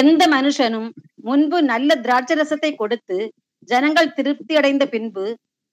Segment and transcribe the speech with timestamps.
[0.00, 0.88] எந்த மனுஷனும்
[1.28, 3.18] முன்பு நல்ல திராட்சரசத்தை கொடுத்து
[3.68, 5.24] ஜனங்கள் திருப்தி அடைந்த பின்பு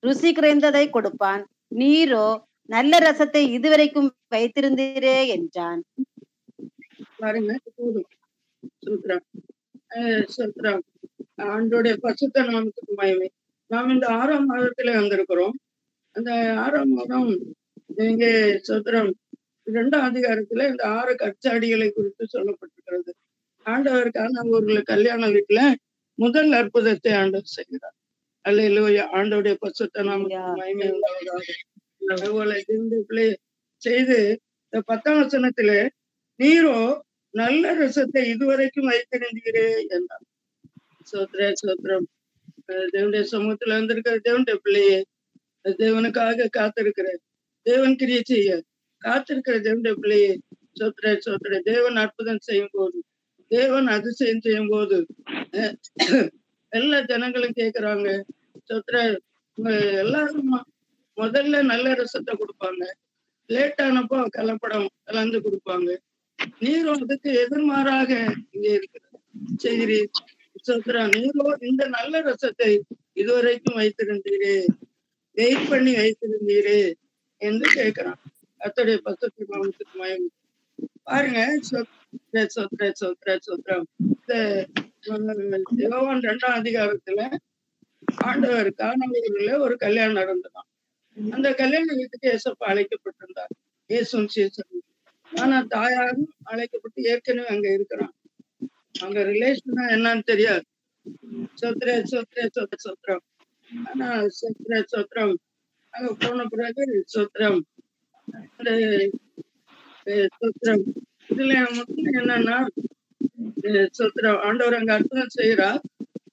[0.03, 1.43] ருசி குறைந்ததை கொடுப்பான்.
[1.81, 2.25] நீரோ
[2.69, 5.81] நல்ல ரசத்தை இதுவரைக்கும் வைத்திருந்தீரே என்றான்.
[7.21, 7.51] பாருங்க
[10.35, 10.83] சூத்ரம்
[11.51, 13.27] ஆண்டோடைய பசுத்த நாமத்துக்கு மயமே
[13.71, 15.55] நாம் இந்த ஆறாம் மாதத்துல வந்திருக்கிறோம்.
[16.15, 16.31] அந்த
[16.63, 17.29] ஆறாம் மாதம்
[18.05, 18.31] இங்கே
[18.67, 19.11] சூத்திரம்.
[19.67, 23.11] இரண்டாம் அதிகாரத்துல இந்த ஆறு கச்சாடிகளை குறித்து சொல்லப்பட்டிருக்கிறது.
[23.65, 25.61] ஆண்டவருக்கான ஒரு கல்யாண வீட்டுல
[26.19, 27.95] முதல் அற்புதத்தை ஆண்டவர் செய்கிறார்.
[28.41, 30.03] அல்ல ஆண்டோடைய பசுத்த
[32.13, 33.27] அதுபோல இந்த பிள்ளை
[33.81, 34.17] செய்து
[34.65, 35.71] இந்த பத்தாம் வசனத்துல
[36.39, 36.77] நீரோ
[37.33, 40.25] நல்ல ரசத்தை இதுவரைக்கும் வைத்திருந்தீரே என்றார்.
[41.11, 42.05] சோத்ர சோத்ரம்.
[42.93, 44.99] தேவனுடைய சமூகத்துல வந்திருக்கிற தேவனுடைய பிள்ளையே.
[45.65, 47.07] தேவனுக்காக காத்திருக்கிற
[47.65, 48.49] தேவன் கிரியை செய்ய.
[49.05, 50.31] காத்திருக்கிற தேவனுடைய பிள்ளையே
[50.79, 52.97] சோத்ர சோத்ர தேவன் அற்புதம் செய்யும் போது
[53.51, 54.97] தேவன் அதிசயம் செய்யும் போது
[56.71, 58.07] எல்லா ஜனங்களும் கேக்குறாங்க
[58.69, 58.95] சோத்ர
[60.03, 60.53] எல்லாரும்
[61.17, 62.83] முதல்ல நல்ல ரசத்தை கொடுப்பாங்க
[63.49, 65.89] லேட் ஆனப்போ கலப்படம் கலந்து கொடுப்பாங்க.
[66.61, 68.09] நீரும் அதுக்கு எதிர்மாறாக
[68.53, 69.17] இங்கே இருக்கிறது.
[69.63, 69.99] செய்கிறீ
[70.67, 72.69] சோத்ரா நீரோ இந்த நல்ல ரசத்தை
[73.21, 74.55] இதுவரைக்கும் வைத்திருந்தீரே
[75.37, 76.79] வெயிட் பண்ணி வைத்திருந்தீரே
[77.41, 78.21] என்று கேட்கிறான்
[78.61, 80.27] அத்தடைய பசத்து மாமத்துக்கு மயம்
[81.03, 81.39] பாருங்க.
[81.69, 83.85] சொத்ர சொத்ர சொத்ரம்
[85.83, 87.21] யோவான் ரெண்டாம் அதிகாரத்துல
[88.25, 90.69] ஆண்டவர் காணவூர்ல ஒரு கல்யாணம் நடந்ததாம்.
[91.17, 93.53] அந்த கல்யாண வீட்டுக்கு ஏசப்பா அழைக்கப்பட்டிருந்தார்.
[93.89, 94.73] ஏசும் சீசன்
[95.31, 98.13] ஆனா தாயாரும் அழைக்கப்பட்டு ஏற்கனவே அங்க இருக்கிறான்.
[98.99, 100.65] அங்க ரிலேஷன் என்னன்னு தெரியாது.
[101.61, 103.23] சோத்ரே சோத்ரே சொத்த சொத்ரம்
[103.85, 104.07] ஆனா
[104.39, 105.33] சொத்ரே சொத்ரம்
[105.93, 107.59] அங்க போன பிறகு சொத்ரம்
[108.27, 108.69] அந்த
[111.29, 112.57] இதுல மட்டும் என்னன்னா
[113.95, 114.39] சொத்திரம்.
[114.45, 115.81] ஆண்டவர் அங்க அற்புதம் செய்யறார்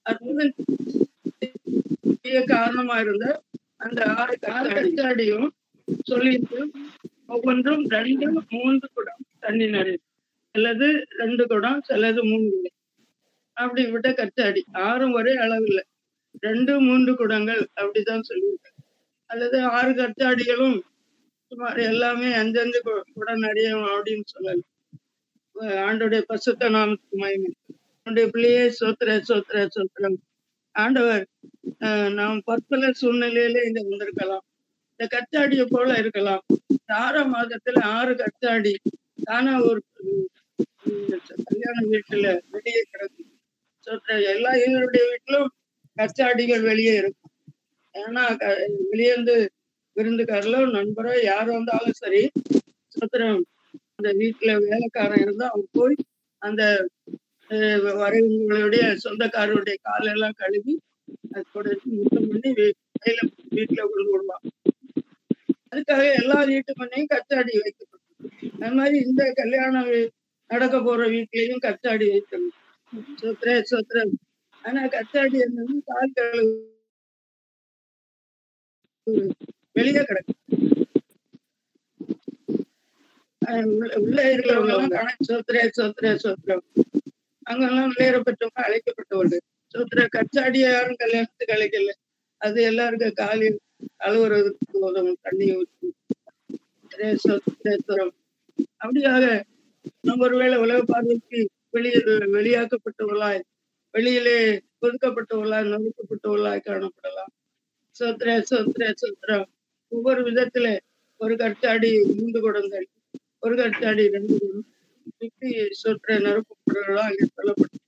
[0.05, 0.53] அற்புதம்
[2.53, 3.25] காரணமா இருந்த
[3.77, 4.35] அந்த ஆறு
[4.73, 5.49] கச்சாடியும்
[6.07, 6.59] சொல்லிட்டு
[7.29, 9.97] ஒவ்வொன்றும் ரெண்டு மூன்று குடம் தண்ணி நிறைய
[10.55, 10.87] சிலது
[11.21, 12.69] ரெண்டு குடம் சிலது மூணு
[13.57, 15.81] அப்படி விட்ட கச்சாடி ஆறும் ஒரே அளவில்
[16.43, 18.81] ரெண்டு மூன்று குடங்கள் அப்படிதான் சொல்லியிருக்காங்க
[19.29, 20.77] அல்லது ஆறு கச்சாடிகளும்
[21.53, 23.43] சுமார் எல்லாமே அஞ்சஞ்சு குடம்
[23.93, 24.69] அப்படின்னு சொல்லலாம்.
[25.87, 27.51] ஆண்டோடைய பசுத்த நாமத்துக்கு மயமே
[28.05, 30.17] ஆண்டுடைய பிள்ளையே சோத்திர சோத்திர சோத்திரம்
[30.75, 31.25] ஆண்டவர்
[32.19, 34.43] நாம் பற்பல சூழ்நிலையில இங்க வந்திருக்கலாம்.
[34.91, 36.43] இந்த கச்சாடியை போல இருக்கலாம்.
[37.01, 38.73] ஆறாம் மாதத்துல ஆறு கச்சாடி.
[39.27, 39.79] தானா ஒரு
[41.49, 43.29] கல்யாண வீட்டுல வெளியே கிடக்கும்.
[43.87, 45.49] சோத்ர எல்லா எங்களுடைய வீட்டிலும்
[45.97, 47.31] கச்சாடிகள் வெளியே இருக்கும்.
[47.95, 48.23] ஏன்னா
[48.91, 49.35] வெளியே இருந்து
[49.95, 52.21] விருந்துக்காரலோ நண்பரோ யார் வந்தாலும் சரி
[52.95, 53.41] சத்திரம்
[53.93, 55.97] அந்த வீட்டுல வேலைக்காரன் இருந்தா அவன் போய்
[56.41, 56.63] அந்த
[57.99, 60.73] வரவங்களுடைய சொந்தக்காரருடைய காலெல்லாம் கழுவி
[61.35, 61.45] அது
[61.93, 62.49] முத்தம் பண்ணி
[62.97, 63.19] கையில
[63.55, 64.45] வீட்டுல கொண்டு விடுவான்
[65.71, 68.01] அதுக்காக எல்லா வீட்டு மண்ணையும் கச்சாடி வைக்கப்பட்டது
[68.59, 69.89] அது மாதிரி இந்த கல்யாணம்
[70.49, 72.53] நடக்க போற வீட்லயும் கச்சாடி வைக்கணும்.
[73.21, 73.97] சொத்ரே சொத்ர
[74.63, 76.51] ஆனா கச்சாடி என்னன்னு கால் கழுவு
[79.75, 80.33] வெளியே கிடக்கு.
[84.03, 86.63] உள்ள இருக்கிறவங்க சோத்ரே சொத்ரே சொத்ரம்
[87.47, 89.43] அங்கெல்லாம் விளையாடப்பட்டவங்க அழைக்கப்பட்டவர்கள்.
[89.73, 91.93] சோத்ர கச்சாடிய யாரும் கல்யாணத்துக்கு அழைக்கல.
[92.41, 93.57] அது எல்லாருக்கும் காலில்
[94.07, 95.89] அழுவுறதுக்கு உதவும் தண்ணி ஊற்றி
[98.83, 99.25] அப்படியாக
[100.07, 101.39] நம்ம ஒருவேளை உலக பார்வைக்கு
[101.75, 103.41] வெளியில் வெளியாக்கப்பட்டவர்களாய்
[103.93, 104.37] வெளியிலே
[104.85, 107.31] ஒதுக்கப்பட்டவர்களாய் நொறுக்கப்பட்டவர்களாய் காணப்படலாம்.
[107.95, 109.47] சோத்ரே சோத்ரே சோத்ரம்
[109.93, 110.67] ஒவ்வொரு விதத்துல
[111.21, 112.87] ஒரு கற்றாடி மூன்று குடங்கள்
[113.39, 114.65] ஒரு கற்றாடி ரெண்டு குடம்.
[115.25, 115.49] இப்படி
[115.81, 117.79] சொற்ற நிரப்பப்படுறதா அங்கே சொல்லப்பட்டு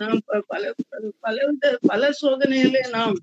[0.00, 0.20] நாம்
[0.52, 0.72] பல
[1.24, 3.16] பல வித பல சோதனையிலே நாம்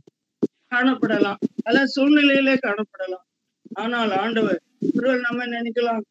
[0.72, 1.40] காணப்படலாம்.
[1.64, 3.26] பல சூழ்நிலையிலே காணப்படலாம்.
[3.74, 4.60] ஆனால் ஆண்டவர்
[4.96, 6.04] ஒருவர் நம்ம நினைக்கலாம்.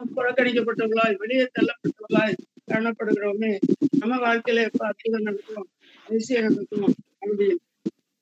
[0.00, 2.34] புறக்கணிக்கப்பட்டவர்களாய் வெளியே தள்ளப்பட்டவர்களாய்
[2.72, 3.52] காணப்படுகிறோமே.
[4.00, 5.68] நம்ம வாழ்க்கையில எப்ப அற்புதம் நடக்கும்
[6.06, 7.56] அதிசயம் நடக்கும் அப்படின்னு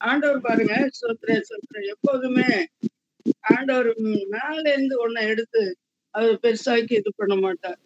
[0.00, 2.48] ஆண்டவர் பாருங்க சொத்ரே சொத்ரே எப்போதுமே
[3.50, 3.90] ஆண்டவர்
[4.34, 5.62] மேல இருந்து ஒன்ன எடுத்து
[6.14, 7.80] அவர் பெருசாக்கி இது பண்ண மாட்டார்.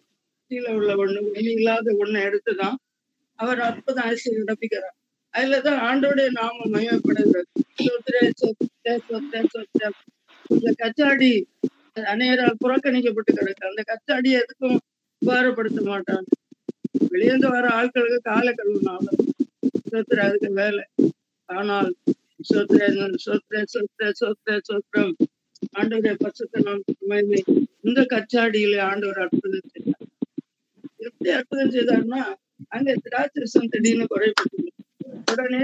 [0.51, 2.77] கீழே உள்ள ஒண்ணு வெளி இல்லாத ஒண்ணு எடுத்துதான்
[3.39, 4.95] அவர் அற்புதம் அரிசி நடப்பிக்கிறார்.
[5.33, 7.41] அதுலதான் ஆண்டோடைய நாம மயப்படுகிறது
[10.49, 11.31] இந்த கச்சாடி
[12.11, 14.77] அநேரால் புறக்கணிக்கப்பட்டு கிடக்கு அந்த கச்சாடி எதுக்கும்
[15.21, 16.25] உபகாரப்படுத்த மாட்டான்.
[17.11, 19.23] வெளியேந்து வர ஆட்களுக்கு காலை கழுவுனாலும்
[20.25, 20.83] அதுக்கு வேலை
[21.49, 21.89] ஆனால்
[22.47, 22.87] சொத்ரே
[23.25, 25.13] சொத்ரே சொத்ரே சொத்ரே சோத்ரம்
[25.77, 26.83] ஆண்டவருடைய பசுத்த நாம்
[27.87, 30.05] இந்த கச்சாடியிலே ஆண்டவர் அற்புதம் செய்தார்.
[31.07, 32.21] எப்படி அற்புதம் செய்தாருன்னா
[32.75, 34.63] அங்க திராட்சரசம் திடீர்னு குறைப்பட்டு
[35.31, 35.63] உடனே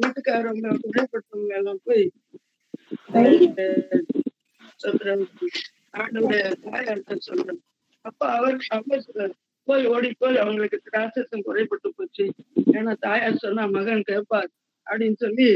[0.00, 2.04] வீட்டுக்காரவங்க குறைப்பட்டவங்க எல்லாம் போய்
[4.80, 5.26] சொல்றாங்க
[6.02, 7.60] ஆண்டோடைய தாயார்கிட்ட சொல்றாங்க.
[8.04, 9.28] அப்ப அவர் அவங்க
[9.68, 12.24] போய் ஓடி போய் அவங்களுக்கு திராட்சரசம் குறைப்பட்டு போச்சு.
[12.76, 14.50] ஏன்னா தாயார் சொன்னா மகன் கேட்பார்
[14.86, 15.48] அப்படின்னு சொல்லி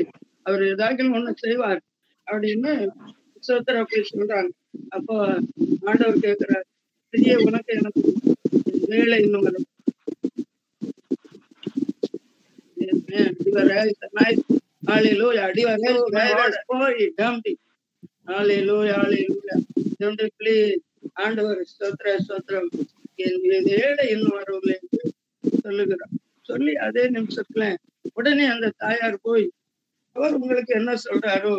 [0.42, 1.80] அவர் ஏதாச்சும் ஒண்ணு செய்வார்
[2.26, 2.72] அப்படின்னு
[3.48, 4.50] சோத்திரா போய் சொல்றாங்க
[4.88, 5.16] அப்போ
[5.84, 6.66] ஆண்டவர் கேட்கிறார்
[7.14, 8.02] பெரிய உனக்கு எனக்கு
[8.88, 9.68] வேலை இன்னும் வரும்
[14.88, 15.46] Hallelujah.
[15.46, 15.80] Adios.
[16.12, 17.02] Virus போய்.
[18.26, 19.00] Hallelujah.
[20.00, 20.76] Don't you please
[21.16, 22.68] ஆண்டவர் ஸ்தோத்திர ஸ்தோத்திரம்
[23.18, 25.00] என் ஏழை இன்னும் வரவில்லை என்று
[25.62, 26.12] சொல்லுகிறார்
[26.48, 27.64] சொல்லி அதே நிமிஷத்துல
[28.14, 29.44] உடனே அந்த தாயார் போய்
[30.16, 31.54] அவர் உங்களுக்கு என்ன சொல்றாரோ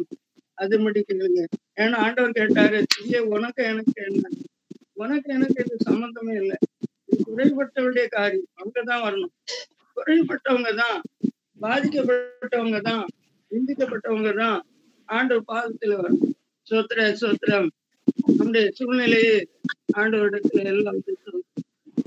[0.58, 1.42] அது முடிக்கலுங்க
[1.78, 4.24] ஏன்னா ஆண்டவர் கேட்டாரு ஐயே உனக்கு எனக்கு என்ன?
[4.94, 6.58] உனக்கு எனக்கு இது சம்பந்தமே இல்லை.
[7.08, 8.50] இது குறைபட்டவருடைய காரியம்.
[8.62, 9.34] அங்கதான் வரணும்.
[9.98, 10.98] குறைபட்டவங்க தான்
[11.62, 13.06] பாதிக்கப்பட்டவங்க தான்
[13.52, 14.58] நிந்திக்கப்பட்டவங்க தான்
[15.10, 16.34] ஆண்டவர் பாதத்துல வரணும்.
[16.68, 17.70] சோத்திர சோத்திரம்.
[18.38, 19.36] நம்முடைய சூழ்நிலையே
[19.98, 21.00] ஆண்டவரிடத்துல எல்லாம்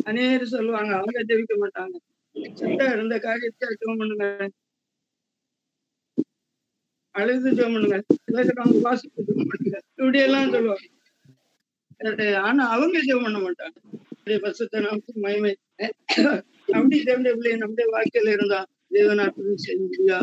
[0.07, 1.95] அநேகர் சொல்லுவாங்க அவங்க ஜெயிக்க மாட்டாங்க.
[2.95, 4.27] இருந்த காரியத்தை ஜெபம் பண்ணுங்க.
[7.15, 7.99] அழுது ஜெபம் பண்ணுங்க.
[8.31, 9.79] இலக்கணம் வாசிப்பு ஜெபம் பண்ணுங்க.
[9.99, 10.89] இப்படி எல்லாம் சொல்லுவாங்க
[12.49, 13.77] ஆனா அவங்க ஜெபம் பண்ண மாட்டாங்க.
[14.15, 15.53] அப்படியே பசுத்த நமக்கு மகிமை.
[16.77, 18.61] அப்படி தேவனுடைய பிள்ளை நம்முடைய வாழ்க்கையில இருந்தா
[18.97, 19.23] தேவன்
[19.67, 20.19] செஞ்சியா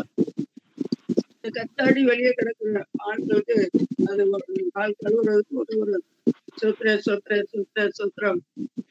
[1.34, 3.56] இந்த கத்தாடி வெளியே கிடக்குற ஆண்களுக்கு
[4.10, 4.22] அது
[4.76, 6.00] கால் கழுவுறதுக்கு உதவுறது
[6.60, 8.40] சொத்திர சொத்திர சொத்திர சொத்திரம்.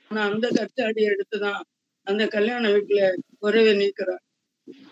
[0.07, 1.61] ஆனா அந்த கத்தாடி எடுத்துதான்
[2.09, 3.01] அந்த கல்யாண வீட்டுல
[3.39, 4.23] குறைவை நீக்கிறார்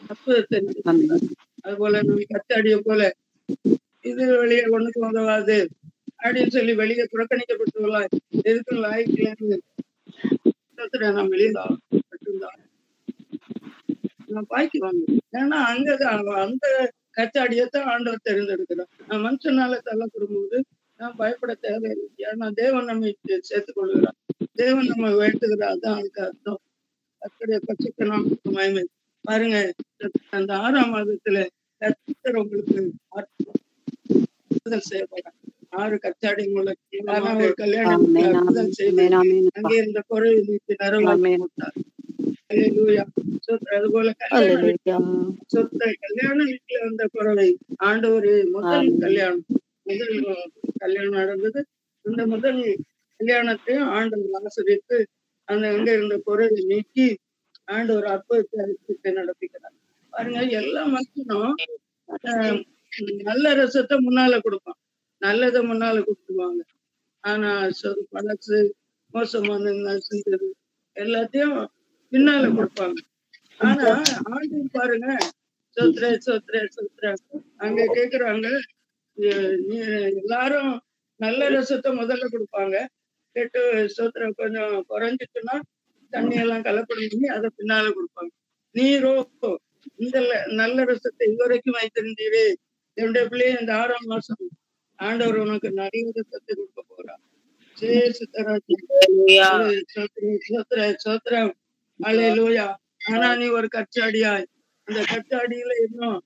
[0.08, 0.60] அற்புதத்தை
[1.64, 3.02] அது போல நம்ம கத்தாடிய போல
[4.02, 5.58] இது வெளியே ஒண்ணுக்கு உதவாது
[6.24, 8.02] அப்படின்னு சொல்லி வெளியே புறக்கணிக்கப்பட்டுள்ளா
[8.44, 9.25] எதுக்கும் லாய்க்கு
[11.18, 11.75] நான் வெளியதான்
[14.34, 15.04] நான் பாய்க்கு வாங்க.
[15.40, 16.66] ஏன்னா அங்கதான் அந்த
[17.18, 18.92] கச்சாடியத்தான் ஆண்டவர் தெரிந்தெடுக்கிறார்.
[19.08, 20.58] நான் மனுஷனால தள்ளப்படும்போது
[21.00, 22.08] நான் பயப்பட தேவையில்லை.
[22.30, 23.12] ஏன்னா தேவன் நம்மை
[23.42, 24.18] சேர்த்துக் கொள்கிறார்.
[24.54, 26.62] தேவன் நம்ம வேண்டுகிறார் தான் அதுக்கு அர்த்தம்.
[27.27, 28.83] கர்த்தருடைய பட்சத்தை நமக்கு மயமை
[29.25, 29.57] பாருங்க
[30.29, 31.38] அந்த ஆறாம் மாதத்துல
[31.81, 32.83] கர்த்தர் உங்களுக்கு
[35.77, 36.77] ஆறு கச்சாடி மூலம்
[37.56, 38.06] கல்யாணம்.
[39.57, 40.01] அங்கே இருந்த
[42.51, 43.03] அல்லேலூயா.
[43.45, 43.77] சோத்திரம்.
[43.77, 44.12] அதுபோல.
[45.45, 47.50] சொத்தை கல்யாண வீட்டுல வந்த குறவை
[47.88, 48.89] ஆண்டவர் முதல்.
[49.00, 49.44] கல்யாணம்
[49.83, 50.18] முதல்
[50.77, 51.62] கல்யாணம் நடந்தது
[52.06, 52.62] அந்த முதல்
[53.19, 54.97] கல்யாணத்தையும் ஆண்டவர் ஆசிரியத்து
[55.47, 57.07] அந்த அங்க இருந்த குறைவை நீக்கி
[57.67, 59.77] ஆண்டவர் அற்புதத்தை அற்புதத்தை நடப்பிக்கிறார்
[60.13, 61.53] பாருங்க எல்லா மக்களும்
[62.09, 62.59] அஹ்,
[63.29, 64.79] நல்ல ரசத்தை முன்னால கொடுப்பான்.
[65.21, 66.61] நல்லதை முன்னால கொடுத்துருவாங்க.
[67.23, 67.49] ஆனா
[67.79, 68.59] சொல் பழசு
[69.13, 69.73] மோசமான
[70.07, 70.47] செஞ்சது
[70.95, 71.57] எல்லாத்தையும்
[72.11, 72.99] பின்னால கொடுப்பாங்க.
[73.59, 73.88] ஆனா
[74.33, 75.07] ஆண்டு பாருங்க
[75.77, 77.11] சொத்ரே சொத்ரே சொத்ரே.
[77.65, 78.47] அங்க கேக்குறாங்க
[80.21, 80.71] எல்லாரும்
[81.19, 82.75] நல்ல ரசத்தை முதல்ல கொடுப்பாங்க.
[83.38, 83.62] கேட்டு
[83.98, 85.56] சொத்திரம் கொஞ்சம் குறைஞ்சிச்சுன்னா
[86.13, 88.31] தண்ணி எல்லாம் கலப்படம் பண்ணி அதை பின்னால கொடுப்பாங்க.
[88.75, 89.13] நீரோ
[90.04, 90.18] இந்த
[90.62, 92.45] நல்ல ரசத்தை இதுவரைக்கும் வைத்திருந்தீரே.
[92.98, 94.45] என்னுடைய பிள்ளைய இந்த ஆறாம் மாசம்
[95.00, 97.16] ஆண்டவர் உனக்கு நிறைய ரசத்தை கொடுக்க
[99.94, 101.51] சோத்திரம் சோத்திரம்
[102.00, 102.68] அலையலூயா
[103.12, 104.45] ஆனா நீ ஒரு கச்சாடியாய்
[104.88, 106.18] அந்த கச்சாடியில இன்னும்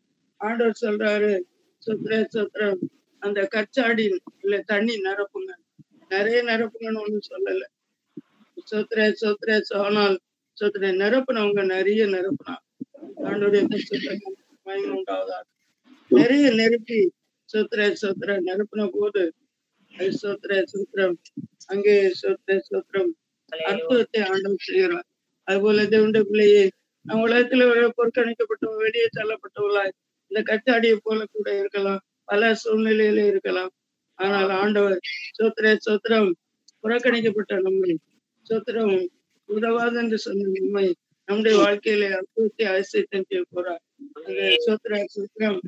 [0.41, 1.33] ஆண்டவர் சொல்றாரு.
[1.81, 2.81] சொத்ர சொத்ரம்
[3.21, 4.05] அந்த கச்சாடி
[4.43, 5.51] இல்ல தண்ணி நிரப்புங்க.
[6.11, 7.63] நிறைய நிரப்பணும்னு ஒண்ணும் சொல்லல.
[8.71, 10.17] சொத்ர சோத்ரே சோனால்
[10.57, 12.55] சொத்ர நிரப்புனவங்க நிறைய நிரப்புனா
[13.29, 13.61] ஆண்டுடைய
[14.65, 15.39] மயம் உண்டாவதா
[16.11, 16.99] நிறைய நெருப்பி
[17.49, 19.23] சொத்ர சொத்ர நிரப்புன போது
[19.93, 21.07] அது சொத்ர
[21.73, 23.11] அங்கே சோத்ரே சொத்ரம்
[23.69, 25.07] அற்புதத்தை ஆண்டவர் செய்கிறார்.
[25.47, 26.63] அதுபோல தேவனுடைய பிள்ளையே
[27.05, 29.93] நம் உலகத்துல ஒரு புறக்கணிக்கப்பட்டவங்க வெளியே தள்ளப்பட்டவர்களாய்
[30.31, 33.71] இந்த கத்தாடியை போல கூட இருக்கலாம் பல சூழ்நிலையில இருக்கலாம்.
[34.21, 34.97] ஆனால் ஆண்டவர்
[35.37, 36.29] சோத்திர சோத்திரம்
[36.83, 37.93] புறக்கணிக்கப்பட்ட நம்மை.
[38.45, 38.95] சோத்திரம்
[39.49, 40.85] உதவாது என்று சொன்ன நம்மை
[41.27, 43.83] நம்முடைய வாழ்க்கையில அற்புதத்தை அதிசயத்தம் செய்ய போறார்
[44.65, 45.59] சோத்திர சோத்திரம்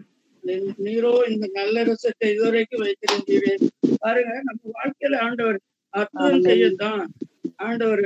[0.86, 3.54] நீரோ இந்த நல்ல ரசத்தை இதுவரைக்கும் வைத்திருந்தீரே.
[4.02, 5.60] பாருங்க நம்ம வாழ்க்கையில ஆண்டவர்
[5.94, 6.44] அற்புதம்.
[6.48, 7.04] செய்யத்தான்
[7.60, 8.02] ஆண்டவர்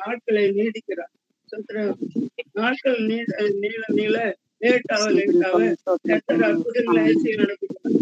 [0.00, 1.14] நாட்களை நீடிக்கிறார்.
[1.48, 1.94] சோத்திரம்
[2.58, 3.28] நாட்கள் நீள
[3.62, 4.16] நீள நீள
[4.64, 5.04] லேட்டாக
[6.48, 7.96] அற்புதங்களை அதிசயம் நடக்கிறார்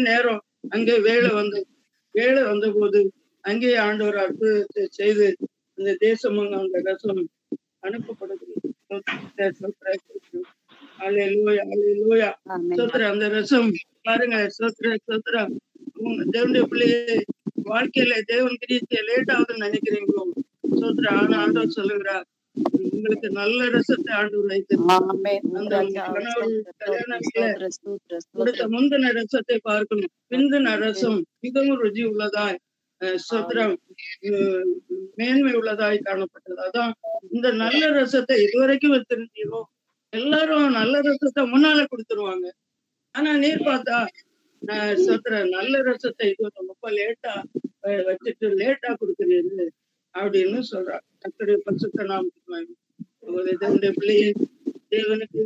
[0.00, 1.66] நேரம் அங்கே வேலை வந்தது
[2.14, 3.00] வேலை வந்த போது
[3.44, 5.36] அங்கே ஆண்டவர் அற்புதத்தை செய்து
[5.78, 7.28] அந்த தேசம் அந்த ரசம்
[7.80, 8.70] அனுப்பப்படுகிறது.
[13.10, 13.70] அந்த ரசம்.
[14.02, 15.52] பாருங்க சோத்திர சோத்திரம்
[15.94, 17.16] உங்க தேவனுடைய பிள்ளையே
[17.70, 20.24] வாழ்க்கையில தேவன் கிரியை லேட் ஆகுதுன்னு நினைக்கிறீங்களோ?
[20.80, 22.26] சோத்திரம் ஆனா ஆண்டவர் சொல்லுகிறார்.
[22.94, 24.52] உங்களுக்கு நல்ல ரசத்தை ஆண்டவர்
[25.74, 26.04] ராஜா
[28.24, 30.12] ஸ்தோத்திரம் முந்தின ரசத்தை பார்க்கணும்.
[30.32, 32.58] பிந்தின ரசம் மிகவும் ருசி உள்ளதாய்
[33.28, 33.74] சோத்திரம்
[35.20, 36.60] மேன்மை உள்ளதாய் காணப்பட்டது.
[36.66, 36.92] அதான்
[37.34, 39.60] இந்த நல்ல ரசத்தை இதுவரைக்கும் வச்சிருந்தீங்களோ
[40.12, 42.46] எல்லாரும் நல்ல ரசத்தை முன்னால கொடுத்துருவாங்க.
[43.14, 43.98] ஆனா நீர் பார்த்தா
[44.62, 47.34] நான் சோத்திரம் நல்ல ரசத்தை இது ரொம்ப லேட்டா
[48.08, 49.66] வச்சுட்டு லேட்டா கொடுக்குறீரு
[50.14, 52.76] அப்படின்னு சொல்றா கத்தருடைய பசுத்த நாமத்துக்கு
[53.26, 54.28] உங்களுடைய பிள்ளையை
[54.92, 55.42] தேவனுக்கு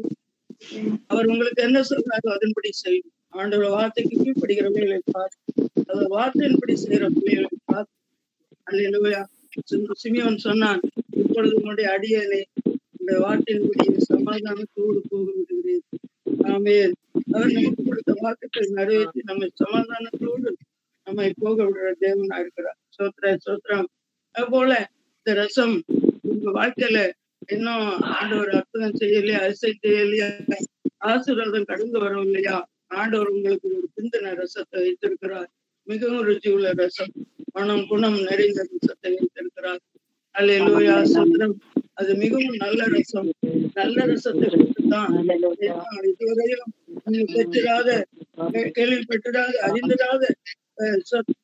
[1.07, 3.09] அவர் உங்களுக்கு என்ன சொல்றாரோ அதன்படி செய்யும்.
[3.35, 5.53] ஆண்டோட வார்த்தைக்கு கீழ்ப்படுகிற பிள்ளைகளை பார்த்து
[5.91, 7.95] அவர் வார்த்தையின்படி செய்யற பிள்ளைகளை பார்த்து
[8.67, 9.23] அல்லையா
[10.03, 10.83] சிமியவன் சொன்னான்
[11.23, 12.41] இப்பொழுது உன்னுடைய அடியனை
[12.99, 15.85] இந்த வார்த்தையின்படி சமாதானத்தோடு போக விடுகிறேன்.
[16.27, 20.51] அவர் நமக்கு கொடுத்த வாக்குகளை நிறைவேற்றி நம்மை சமாதானத்தோடு
[21.07, 22.79] நம்மை போக விடுற தேவனா இருக்கிறார்.
[22.97, 23.89] சோத்ர சோத்ரம்
[24.35, 24.73] அது போல
[25.19, 25.75] இந்த ரசம்
[26.31, 26.99] உங்க வாழ்க்கையில
[27.55, 27.87] இன்னும்
[28.17, 30.29] ஆண்டவர் அற்புதம் செய்யலையா அரிசை செய்யலையா
[31.11, 32.57] ஆசீர்வாதம் கடந்து வரும் இல்லையா
[33.01, 35.49] ஆண்டவர் உங்களுக்கு ஒரு பிந்தின ரசத்தை வைத்திருக்கிறார்.
[35.87, 37.13] மிகவும் ருச்சி உள்ள ரசம்.
[37.57, 39.81] மனம் குணம் நிறைந்த ரசத்தை வைத்திருக்கிறார்.
[40.35, 41.57] அல்லேலூயா சத்திரம்
[42.01, 43.31] அது மிகவும் நல்ல ரசம்.
[43.81, 44.49] நல்ல ரசத்தை
[44.95, 45.73] கொடுத்துதான் ஹalleluya
[46.11, 46.65] இதுவரையும்
[47.07, 47.89] நீங்க பெற்றிராத
[48.53, 50.23] கே- கேள்விப்பட்டிராத அறிந்திராத
[50.79, 51.37] அஹ், சொத்-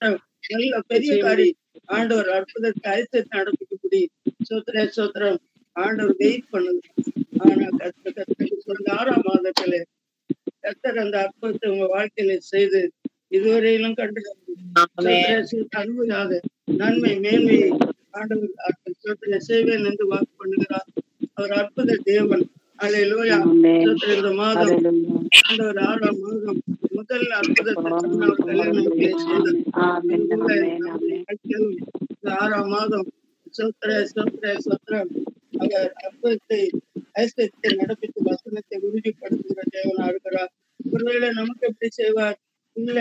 [0.00, 0.18] அஹ்,
[0.50, 1.48] நல்ல பெரிய காரி
[1.88, 4.04] ஆண்டவர் அற்புதத்தை ஐசத்தை நடப்பிக்கக்கூடிய
[4.48, 5.38] சோத்திர சோத்திரம்
[5.76, 6.80] ஆண்டவர் வெயிட் பண்ணுது
[7.42, 9.80] ஆனா கத்த கத்த சொந்த ஆறாம் மாதத்துல
[10.62, 12.80] கத்தர் அந்த அற்புதத்தை உங்க வாழ்க்கையில செய்து
[13.30, 14.20] இதுவரையிலும் கண்டு
[15.76, 16.32] அனுபவியாத
[16.78, 17.70] நன்மை மேன்மையை
[18.12, 18.54] ஆண்டவர்
[19.48, 20.88] செய்வேன் என்று வாக்கு பண்ணுகிறார்.
[21.34, 22.44] அவர் அற்புத தேவன்.
[22.78, 24.72] சோத்திர இந்த மாதம்
[25.40, 26.58] ஆண்டவர் ஆறாம் மாதம்
[26.90, 29.08] முதல் அற்புதத்தை
[32.36, 33.08] ஆறாம் மாதம்
[33.54, 35.10] சோத்திர சோத்திர சோத்திரம்
[35.58, 36.60] அவர் அற்புதத்தை
[37.16, 40.52] ஐஸ்வர்யத்தை நடப்பித்து வசனத்தை உறுதிப்படுத்துகிற தேவனா இருக்கிறார்
[40.90, 42.38] ஒருவேளை நமக்கு எப்படி செய்வார்
[42.76, 43.00] இல்ல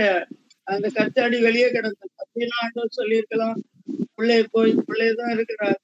[0.67, 3.59] அந்த கத்தாடி வெளியே கிடந்தது அப்படின்னு ஆண்டவர் சொல்லியிருக்கலாம்
[4.15, 5.79] உள்ளே போய் உள்ளே தான் இருக்கிறார்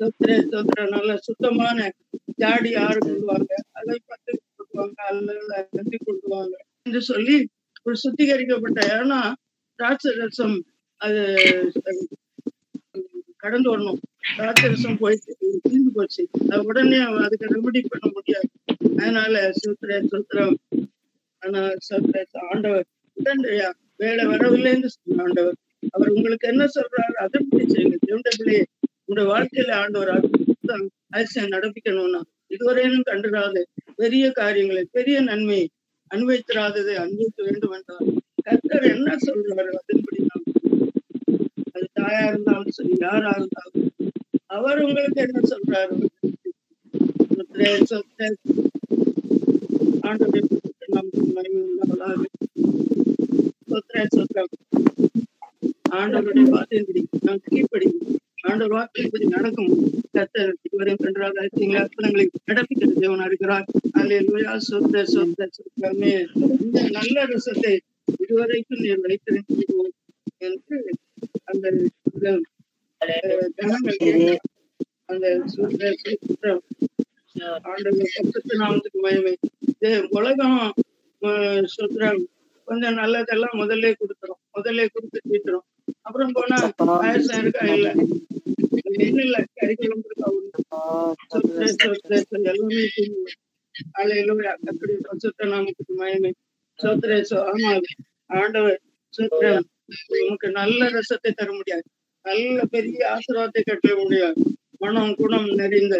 [0.00, 1.78] சொத்திர சொத்திர நல்ல சுத்தமான
[2.40, 6.54] ஜாடி ஆறு கொள்வாங்க அதை பத்து கொள்வாங்க அல்லது கட்டி கொள்வாங்க
[6.86, 7.36] என்று சொல்லி
[7.86, 9.20] ஒரு சுத்திகரிக்கப்பட்ட ஏன்னா
[9.78, 10.56] திராட்சை ரசம்
[11.00, 11.22] அது
[13.42, 13.98] கடந்து வரணும்.
[14.36, 16.22] திராட்சை ரசம் போயிட்டு தீர்ந்து போச்சு.
[16.50, 18.48] அது உடனே அதுக்கு ரெமடி பண்ண முடியாது.
[19.00, 20.56] அதனால சூத்திர சூத்திரம்.
[21.42, 23.68] ஆனா சூத்திர ஆண்டவர் உடனடியா
[24.02, 25.56] வேலை வரவில்லைன்னு சொன்ன ஆண்டவர்.
[25.94, 27.14] அவர் உங்களுக்கு என்ன சொல்றாரு?
[27.24, 28.30] அதன்படி செய்யுங்க தேவண்ட
[29.04, 30.10] உங்களுடைய வாழ்க்கையில ஆண்டவர்
[30.70, 32.20] அற்புதம் அதிசயம் நடப்பிக்கணும்னா
[32.50, 33.60] இதுவரையிலும் கண்டுறாத
[33.98, 35.60] பெரிய காரியங்களை பெரிய நன்மை
[36.10, 38.08] அனுபவித்திராததை அனுபவிக்க வேண்டும் என்றால்
[38.46, 40.44] கர்த்தர் என்ன சொல்றாரு அதன்படி நாம்
[41.74, 43.86] அது தாயா இருந்தாலும் சரி யாரா இருந்தாலும்
[44.50, 45.96] அவர் உங்களுக்கு என்ன சொல்றாரு?
[50.04, 52.28] ஆண்டவரை குறித்து நமக்கு மகிமை
[55.98, 58.00] ஆண்டவருடைய வார்த்தையின்படி நாம் கீழ்ப்படியும்
[58.48, 59.72] ஆண்டவர் வார்த்தையின்படி நடக்கும்.
[60.16, 63.66] கத்தர் இதுவரையும் கன்றாக ஐக்கியங்களை அற்புதங்களை நடப்பிக்கிற தேவனா இருக்கிறார்
[64.00, 66.12] அல்லேலூயா சொத்த சொத்த சொத்தமே
[66.64, 67.74] இந்த நல்ல ரசத்தை
[68.22, 69.92] இதுவரைக்கும் நீர் வைத்திருக்கிறீர்கள்
[70.48, 70.76] என்று
[71.50, 71.66] அந்த
[72.14, 72.44] கேட்டார்.
[75.12, 76.62] அந்த சுத்த சுத்தம்
[77.70, 79.34] ஆண்டவர் பரிசுத்த நாமத்துக்கு மகிமை.
[79.72, 80.58] இது உலகம்
[81.74, 82.20] சுத்திரம்
[82.68, 84.40] கொஞ்சம் நல்லதெல்லாம் முதல்ல கொடுத்துரும்.
[84.56, 85.66] முதல்ல கொடுத்து தீட்டுரும்
[86.08, 87.88] அப்புறம் போனா பாயசம் இருக்கா இல்ல
[89.00, 89.36] என்ன இல்ல.
[89.62, 89.86] இருக்கா
[92.52, 93.32] எல்லாமே தீர்ந்து
[93.96, 96.30] அலையிலூயா கத்துடைய பரிசுத்த நாமத்துக்கு மகிமை
[96.78, 97.72] சோத்திர சோ ஆமா
[98.36, 98.78] ஆண்டவர்
[99.14, 99.66] சோத்திரம்
[100.20, 101.84] உனக்கு நல்ல ரசத்தை தர முடியாது.
[102.24, 104.40] நல்ல பெரிய ஆசீர்வாதத்தை கட்ட முடியாது.
[104.82, 105.96] மனம் குணம் நிறைந்த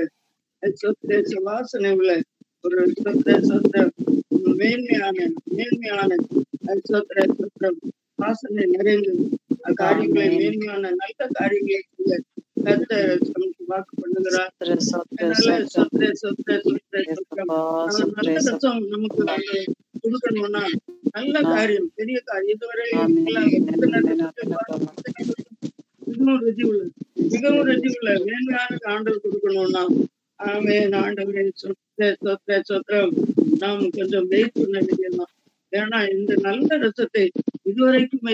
[0.62, 2.12] சொத்திர வாசனை உள்ள
[2.64, 3.82] ஒரு சொத்திர சொத்திர
[4.60, 5.16] மேன்மையான
[5.56, 6.10] மேன்மையான
[6.90, 7.78] சொத்திர சொத்திரம்
[8.20, 9.24] வாசனை நிறைந்தது
[9.80, 12.14] காரியங்களை மேன்மையான நல்ல காரியங்களை செய்ய
[12.66, 14.52] கர்த்தர் நமக்கு வாக்கு பண்ணுகிறார்.
[15.74, 16.06] சொத்திர
[18.46, 19.22] சொத்திரம் நமக்கு
[20.04, 20.62] கொடுக்கணும்னா
[21.16, 22.54] நல்ல காரியம் பெரிய காரியம்.
[22.54, 22.86] இதுவரை
[26.08, 26.92] மிகவும் ருசி உள்ளது
[27.32, 29.84] மிகவும் ருசி உள்ள மேன்மையான ஆண்டவர் கொடுக்கணும்னா
[30.40, 33.14] ஆமே ஆண்டவரே சொத்த சொத்த சொத்திரம்
[33.62, 35.32] நாம் கொஞ்சம் வெயிட் பண்ண வேண்டியதுதான்.
[35.72, 37.24] ஏன்னா இந்த நல்ல ரசத்தை
[37.68, 38.26] இதுவரைக்கும்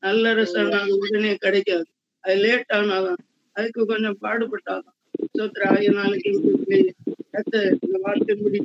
[0.00, 1.84] நல்ல ரசம் உடனே கிடைக்காது.
[2.20, 3.20] அது லேட் ஆனாதான்.
[3.52, 4.96] அதுக்கு கொஞ்சம் பாடுபட்டாதான்.
[5.38, 8.60] சோத்திர ஆகிய நாளைக்கு இந்த வார்த்தை முடி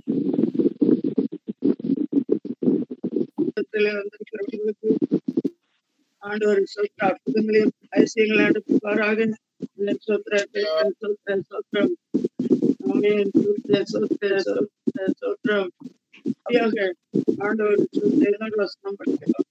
[3.73, 4.89] வந்திருக்கிறவங்களுக்கு
[6.17, 9.17] ஆண்டவர் சொத்த அற்புதங்களையும் அதிசயங்களை அடுப்பாராக
[9.75, 10.63] இந்த சொத்திரத்தை
[10.99, 11.95] சொத்திர சொத்திரம்.
[12.87, 13.31] ஆமென்.
[13.39, 15.69] சொத்திர சொத்திர சொத்திர சொத்திரம்.
[16.27, 16.77] அப்படியாக
[17.45, 19.47] ஆண்டவர் சொத்த என்ன வசனம் படிக்கலாம்.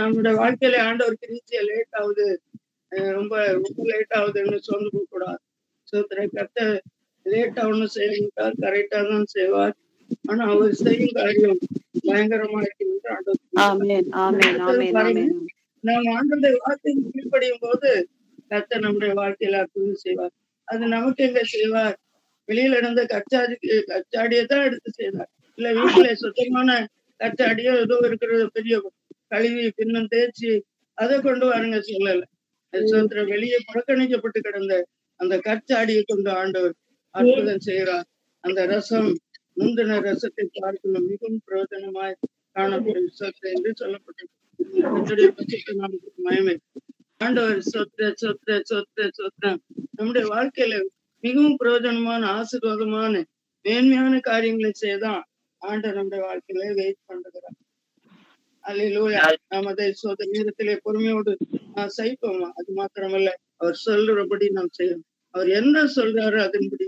[0.00, 2.28] நம்முடைய வாழ்க்கையில ஆண்டவருக்கு ரீச்சியா லேட் ஆகுது.
[3.18, 5.40] ரொம்ப ரொம்ப லேட் ஆகுதுன்னு போக கூடாது
[5.88, 6.58] சோத்திர கத்த
[7.26, 9.74] லேட்டா ஒண்ணும் செய்ய மாட்டார் கரெக்டா தான் செய்வார்.
[10.30, 11.60] ஆனா அவர் செய்யும் காரியம்
[12.08, 12.86] பயங்கரமா இருக்கு
[15.84, 17.90] நாம் ஆண்டவருடைய வார்த்தையை கீழ்ப்படியும் போது
[18.50, 20.32] கர்த்தர் நம்முடைய வாழ்க்கையில அற்புதம் செய்வார்.
[20.68, 21.96] அது நமக்கு எங்க செய்வார்?
[22.48, 23.54] வெளியில இருந்த கச்சாடி
[23.90, 26.70] கச்சாடியை தான் எடுத்து செய்வார் இல்ல வீட்டுல சுத்தமான
[27.20, 28.76] கச்சாடியோ ஏதோ இருக்கிற பெரிய
[29.32, 30.50] கழுவி பின்னம் தேய்ச்சி
[30.98, 32.22] அதை கொண்டு வாருங்க சொல்லல.
[32.72, 34.74] சுதந்திர வெளியே புறக்கணிக்கப்பட்டு கிடந்த
[35.20, 36.74] அந்த கச்சாடியை கொண்டு ஆண்டவர்
[37.14, 38.06] அற்புதம் செய்கிறார்.
[38.44, 39.10] அந்த ரசம்
[39.56, 42.16] முந்தின ரசத்தை பார்க்கணும் மிகவும் பிரயோஜனமாய்
[42.56, 44.30] காணப்படும் சொத்து என்று சொல்லப்பட்டது
[44.84, 46.54] கர்த்தருடைய பட்சத்தை நமக்கு மயமே.
[47.20, 49.44] ஆண்டவர் சொத்த சொத்த சொத்த சொத்த
[49.98, 50.74] நம்முடைய வாழ்க்கையில
[51.24, 53.12] மிகவும் பிரயோஜனமான ஆசீர்வாதமான
[53.64, 55.22] மேன்மையான காரியங்களை செய்தான்
[55.62, 57.58] ஆண்டவர் நம்முடைய வாழ்க்கையில வெயிட் பண்ணுகிறார்
[58.64, 59.22] அல்லேலூயா.
[59.52, 61.32] நாம் அதை சோத நேரத்திலே பொறுமையோடு
[61.96, 63.30] சைப்போம் அது மாத்திரமல்ல
[63.60, 65.06] அவர் சொல்றபடி நாம் செய்யணும்.
[65.34, 66.86] அவர் என்ன சொல்றாரோ அதன்படி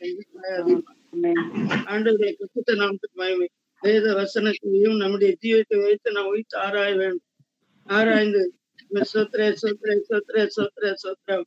[0.00, 0.82] செய்யுங்கள்.
[1.12, 1.40] ஆமென்.
[2.54, 3.46] சுத்த நாமத்துக்கு மயமை
[3.82, 7.26] வேத வசனத்தையும் நம்முடைய ஜீவத்தை வைத்து நாம் வைத்து ஆராய வேண்டும்.
[7.86, 8.42] ஆராய்ந்து
[9.12, 11.46] சொத்ரே சொத்ரே சொத்ரே சொத்திர சொத்திர சொத்திரம்.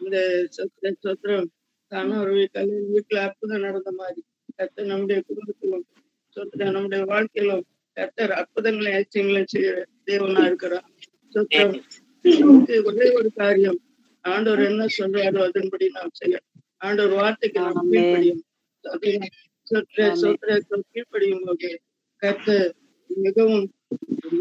[0.00, 0.16] இந்த
[0.56, 1.48] சொத்ரே சொத்திரம்.
[1.92, 4.20] கணவர் வீட்டில் வீட்டுல அற்புதம் நடந்த மாதிரி.
[4.58, 5.86] கத்த நம்முடைய குடும்பத்திலும்
[6.36, 7.64] சொத்திர நம்முடைய வாழ்க்கையிலும்
[7.96, 9.70] கத்தர் அற்புதங்களை ஐச்சியங்களை செய்ய
[10.06, 10.86] தேவனா இருக்கிறார்.
[11.34, 11.74] சொத்திரம்.
[12.90, 13.80] ஒரே ஒரு காரியம்.
[14.24, 16.36] ஆண்டவர் என்ன சொல்றாரோ அதன்படி நாம் செய்ய
[16.86, 18.40] ஆண்டவர் வார்த்தைக்கு நாம் ஆமென்.
[18.84, 19.32] கீழ்ப்படியும் அதுதான்
[19.70, 20.20] சொத்திர ஆமென்.
[20.22, 21.70] சொத்திர கீழ்ப்படியும் போது
[22.22, 22.68] கத்தர்
[23.10, 23.66] மிகவும்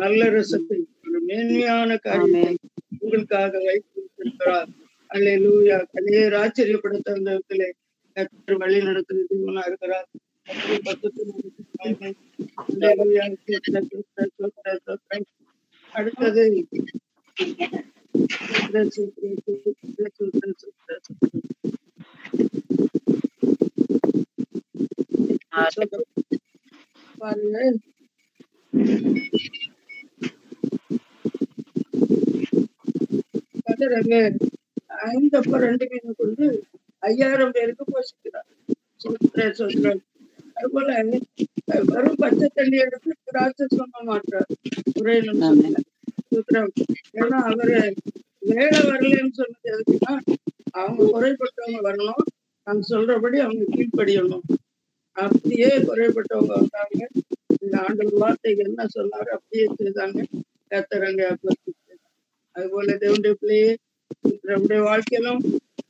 [0.02, 2.54] நல்ல ரசத்தை ஒரு மேன்மையான காரியத்தை
[3.02, 4.70] உங்களுக்காக வைத்திருக்கிறார்.
[5.10, 7.70] அல்லே லூயா கலையர் ஆச்சரியப்படுத்த அந்த இடத்திலே
[8.16, 10.08] கத்தர் வழி நடத்துறது தேவனா இருக்கிறார்
[10.48, 12.12] கர்த்தருடைய பக்கத்தில் நமக்கு மகிமை.
[12.64, 13.26] அல்லேலூயா.
[13.34, 15.28] ஸ்தோத்திரம், ஸ்தோத்திரம், ஸ்தோத்திரம், ஸ்தோத்திரம்.
[15.94, 17.80] அடுத்தது ஸ்தோத்திரம்,
[18.94, 21.04] ஸ்தோத்திரம், ஸ்தோத்திரம், ஸ்தோத்திரம், ஸ்தோத்திரம், ஸ்தோத்திரம்.
[21.04, 21.38] ஸ்தோத்திரம்.
[27.22, 27.58] பாருங்க.
[35.10, 36.46] ஐந்து அப்ப ரெண்டு மீன் கொண்டு
[37.04, 38.48] ஐயாயிரம் பேருக்கு போஷிக்கிறார்
[39.04, 40.02] சொல்ற சொல்றார்.
[40.58, 40.90] அதுபோல
[41.92, 44.50] வெறும் பச்சை தண்ணி எடுத்து திராட்சை சொல்ல மாட்டார்
[45.02, 45.44] உரையிலும்
[46.34, 46.72] சுத்திரம்
[47.22, 47.78] ஏன்னா அவரு
[48.52, 50.14] வேலை வரலன்னு சொன்னது எதுக்குன்னா
[50.82, 52.24] அவங்க குறைப்பட்டவங்க வரணும்.
[52.68, 54.46] அவங்க சொல்றபடி அவங்க கீழ்ப்படியணும்.
[55.26, 57.00] அப்படியே குறைப்பட்டவங்க வந்தாங்க.
[57.64, 60.20] இந்த ஆண்டவர் வார்த்தைக்கு என்ன சொன்னாரோ அப்படியே செய்தாங்க.
[60.72, 61.24] கத்தரங்க
[62.56, 63.70] அது போல தேவனுடைய பிள்ளையே
[64.50, 65.42] நம்முடைய வாழ்க்கையிலும்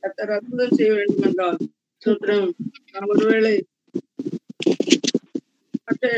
[0.02, 1.58] கத்தர் அற்புதம் செய்ய வேண்டும் என்றால்
[2.02, 2.48] சுத்திரம்
[2.92, 3.54] நாம் ஒருவேளை
[5.86, 6.08] மற்ற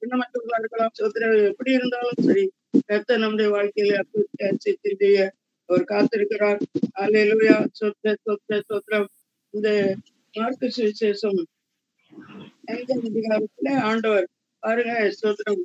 [0.00, 2.44] பின்னமற்றவர்களா இருக்கலாம் சோத்திரம் எப்படி இருந்தாலும் சரி
[2.88, 5.18] கர்த்தர் நம்முடைய வாழ்க்கையில அற்புதத்தை செய்ய
[5.68, 6.60] அவர் காத்திருக்கிறார்.
[7.02, 9.08] அலையிலுயா சொத்த சொத்த சொத்திரம்.
[9.54, 9.68] இந்த
[10.34, 11.40] மார்க்கு சுவிசேஷம்
[12.72, 14.26] அதிகாரத்துல ஆண்டவர்
[14.62, 15.62] பாருங்க ஸ்தோத்திரம்.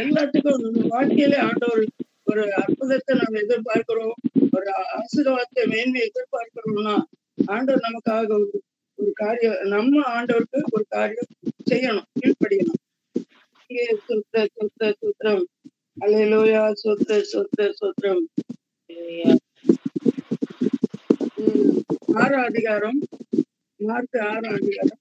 [0.00, 1.84] எல்லாத்துக்கும் வாழ்க்கையில ஆண்டவர்
[2.30, 4.16] ஒரு அற்புதத்தை நம்ம எதிர்பார்க்கிறோம்.
[4.56, 6.96] ஒரு ஆசீர்வாதத்தை மேன்மை எதிர்பார்க்கிறோம்னா
[7.46, 8.62] ஆண்டவர் நமக்காக ஒரு
[8.98, 11.30] ஒரு காரியம் நம்ம ஆண்டவருக்கு ஒரு காரியம்
[11.70, 12.82] செய்யணும் கீழ்படியணும்
[14.08, 15.44] சொத்த சொத்த சுத்திரம்
[16.04, 18.24] அலையிலோயா சொத்த சொத்த சொத்திரம்
[22.22, 22.98] ஆறு அதிகாரம்.
[23.80, 25.00] மார்க் ஆறு அதிகாரம்.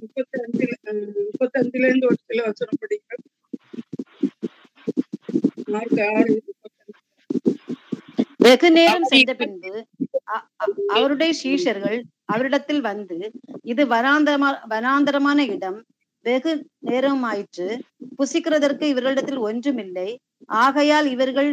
[0.00, 0.72] முப்பத்தி அஞ்சுல
[1.22, 3.24] முப்பத்தி அஞ்சுல இருந்து ஒரு சில வசனம் படிக்கிறேன்
[5.72, 6.98] மார்க் ஆறு முப்பத்தஞ்சு
[8.40, 9.72] வெகு நேரம் சென்ற பின்பு
[10.92, 13.18] அவருடைய சீஷர்கள் அவரிடத்தில் வந்து
[13.64, 15.78] இது வனாந்தரமா வனாந்தரமான இடம்
[16.24, 16.52] வெகு
[16.88, 17.66] நேரமாயிற்று
[18.18, 20.08] புசிக்கிறதற்கு இவர்களிடத்தில் ஒன்றுமில்லை
[20.60, 21.50] ஆகையால் இவர்கள்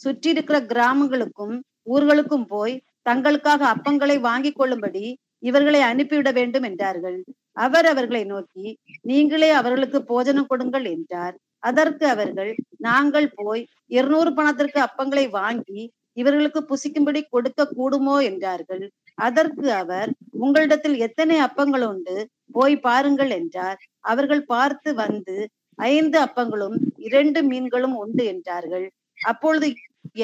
[0.00, 2.74] சுற்றியிருக்கிற கிராமங்களுக்கும் ஊர்களுக்கும் போய்
[3.08, 5.04] தங்களுக்காக அப்பங்களை வாங்கிக் கொள்ளும்படி
[5.42, 7.18] இவர்களை அனுப்பிவிட வேண்டும் என்றார்கள்.
[7.56, 8.66] அவர் அவர்களை நோக்கி
[9.02, 11.34] நீங்களே அவர்களுக்கு போஜனம் கொடுங்கள் என்றார்.
[11.60, 15.82] அதற்கு அவர்கள் நாங்கள் போய் இருநூறு பணத்திற்கு அப்பங்களை வாங்கி
[16.16, 18.84] இவர்களுக்கு புசிக்கும்படி கொடுக்க கூடுமோ என்றார்கள்.
[19.18, 20.10] அதற்கு அவர்
[20.44, 22.16] உங்களிடத்தில் எத்தனை அப்பங்கள் உண்டு?
[22.52, 23.78] போய் பாருங்கள் என்றார்.
[24.04, 25.36] அவர்கள் பார்த்து வந்து
[25.78, 28.86] ஐந்து அப்பங்களும் இரண்டு மீன்களும் உண்டு என்றார்கள்.
[29.22, 29.68] அப்பொழுது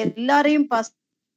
[0.05, 0.69] எல்லாரையும்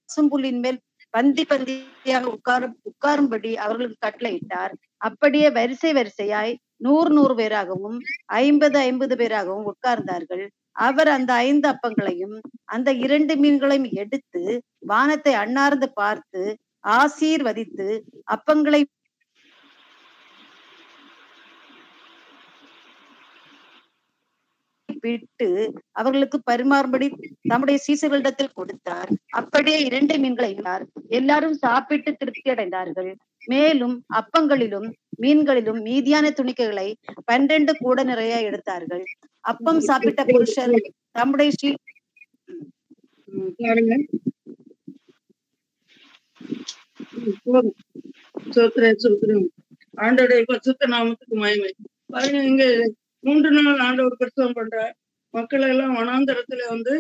[0.09, 0.79] பசும்புல்லின் மேல்
[1.15, 4.73] பந்தி பந்தியாக உட்கார உட்காரும்படி அவர்களுக்கு கட்டளையிட்டார்.
[4.99, 7.99] அப்படியே வரிசை வரிசையாய் நூறு நூறு பேராகவும்
[8.41, 10.45] ஐம்பது ஐம்பது பேராகவும் உட்கார்ந்தார்கள்.
[10.87, 14.43] அவர் அந்த ஐந்து அப்பங்களையும் அந்த இரண்டு மீன்களையும் எடுத்து
[14.87, 16.43] வானத்தை அண்ணார்ந்து பார்த்து
[16.99, 17.89] ஆசீர்வதித்து
[18.35, 18.81] அப்பங்களை
[25.05, 25.49] விட்டு
[25.93, 27.07] அவர்களுக்கு பரிமாறும்படி
[27.49, 29.11] தம்முடைய சீசர்களிடத்தில் கொடுத்தார்.
[29.41, 30.51] அப்படியே இரண்டு மீன்களை
[31.11, 33.11] எல்லாரும் சாப்பிட்டு திருப்தி அடைந்தார்கள்.
[33.49, 34.89] மேலும் அப்பங்களிலும்
[35.23, 36.89] மீன்களிலும் மீதியான துணிக்கைகளை
[37.25, 39.05] பன்னிரண்டு கூட நிறைய எடுத்தார்கள்.
[39.45, 40.77] அப்பம் சாப்பிட்ட புருஷர்
[41.13, 41.71] தம்முடைய ஸ்ரீ
[43.29, 43.95] ம், பாருங்க.
[49.99, 51.71] ஆண்டோடைய பசுத்த நாமத்துக்கு மயமை
[52.09, 52.65] பாருங்க இங்க
[53.25, 54.95] மூன்று நாள் ஆண்டவர் பிரசவம் பண்றார்
[55.35, 56.95] மக்கள் எல்லாம் வனாந்தரத்துல வந்து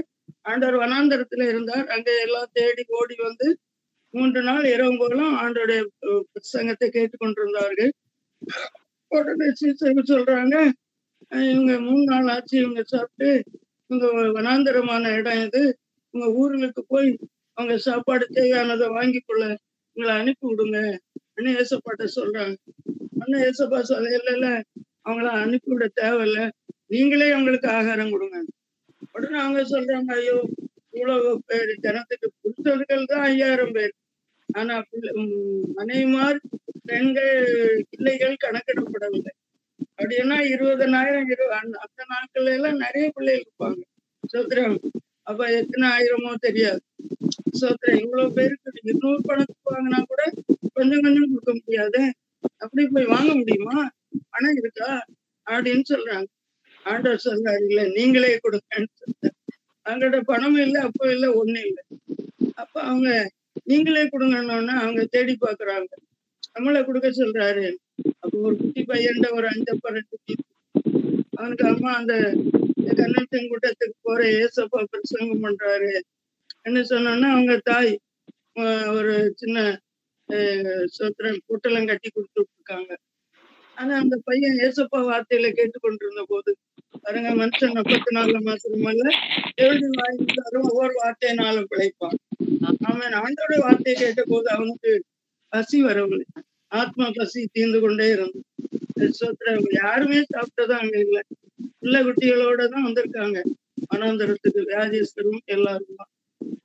[0.50, 1.86] ஆண்டவர் வனாந்தரத்துல இருந்தார்.
[1.94, 3.46] அங்க எல்லாம் தேடி ஓடி வந்து
[4.14, 5.80] மூன்று நாள் இரவு போகலாம் ஆண்டோடைய
[6.32, 7.92] பிரசங்கத்தை கேட்டுக்கொண்டிருந்தார்கள்.
[9.10, 10.56] உடனே சீசைக்கு சொல்றாங்க
[11.50, 13.28] இவங்க மூணு நாள் ஆச்சு இவங்க சாப்பிட்டு
[13.90, 14.06] இவங்க
[14.36, 15.62] வனாந்தரமான இடம் இது.
[16.14, 17.08] உங்க ஊர்களுக்கு போய்
[17.58, 19.44] அவங்க சாப்பாடு தேவையானதை வாங்கி கொள்ள
[19.96, 20.78] உங்களை அனுப்பி விடுங்க.
[21.36, 22.54] அண்ணன் ஏசப்பாட்ட சொல்றாங்க.
[23.22, 24.48] அண்ணன் ஏசப்பா சொல்ல இல்ல
[25.06, 26.40] அவங்கள அனுப்பி விட தேவையில்ல.
[26.92, 28.38] நீங்களே அவங்களுக்கு ஆகாரம் கொடுங்க.
[29.14, 30.36] உடனே அவங்க சொல்றாங்க ஐயோ
[30.94, 33.94] இவ்வளவு பேர் ஜனத்துக்கு புருஷர்கள் தான் ஐயாயிரம் பேர்.
[34.48, 34.74] ஆனா
[35.14, 35.32] உம்,
[35.78, 36.38] மனைவிமார்
[36.90, 37.34] பெண்கள்
[37.92, 39.32] பிள்ளைகள் கணக்கிடப்படவில்லை.
[39.98, 43.80] அப்படின்னா இருபதனாயிரம் இரு அந்த அந்த நாட்கள்ல எல்லாம் நிறைய பிள்ளைகள் இருப்பாங்க.
[44.24, 44.76] சோத்திரம்
[45.30, 46.80] அப்ப எத்தனை ஆயிரமோ தெரியாது.
[47.60, 50.22] சோத்திரம் இவ்வளவு பேருக்கு இருநூறு பணத்துக்கு வாங்கினா கூட
[50.76, 52.00] கொஞ்சம் கொஞ்சம் கொடுக்க முடியாது?
[52.64, 53.78] அப்படி போய் வாங்க முடியுமா?
[54.32, 54.90] பணம் இருக்கா
[55.46, 56.28] அப்படின்னு சொல்றாங்க.
[56.86, 59.34] ஆண்டவர் சொல்றாரு இல்ல நீங்களே கொடுங்கன்னு சொல்றாரு.
[59.86, 61.84] அவங்களோட பணமும் இல்லை அப்போ இல்லை ஒண்ணு இல்லை.
[62.62, 63.10] அப்ப அவங்க
[63.70, 65.90] நீங்களே கொடுங்கன்னு அவங்க தேடி பாக்குறாங்க.
[66.54, 67.66] நம்மளை கொடுக்க சொல்றாரு.
[68.22, 70.34] அப்போ ஒரு குட்டி பையன்ட ஒரு அஞ்சப்பா ரெண்டு குட்டி.
[71.38, 72.14] அவனுக்கு அம்மா அந்த
[72.98, 75.92] கண்ணன் கூட்டத்துக்கு போற ஏசப்பா பிரசங்கம் பண்றாரு.
[76.68, 77.92] என்ன சொன்னோன்னா அவங்க தாய்
[78.96, 79.58] ஒரு சின்ன
[80.96, 82.92] சோத்திரம் கூட்டெல்லாம் கட்டி கொடுத்துட்டு இருக்காங்க.
[83.76, 86.50] ஆனா அந்த பையன் ஏசப்பா வார்த்தையில கேட்டுக்கொண்டிருந்த போது
[87.04, 89.08] பாருங்க மனுஷன் முப்பத்தி நாலு மாசமல்ல
[89.56, 92.18] எழுதி வாங்கிட்டாரும் ஒவ்வொரு வார்த்தையினாலும் பிழைப்பான்.
[92.88, 94.92] அவன் ஆண்டோட வார்த்தையை கேட்ட போது அவனுக்கு
[95.52, 96.26] பசி வரவில்லை.
[96.72, 98.42] ஆத்மா பசி தீர்ந்து கொண்டே இருந்தது.
[99.82, 101.22] யாருமே சாப்பிட்டதும் அங்க இல்லை.
[101.80, 103.38] பிள்ளை குட்டிகளோட தான் வந்திருக்காங்க.
[103.94, 106.10] அனந்தரத்துக்கு வியாதிஸ்தரும் எல்லாரும் தான்.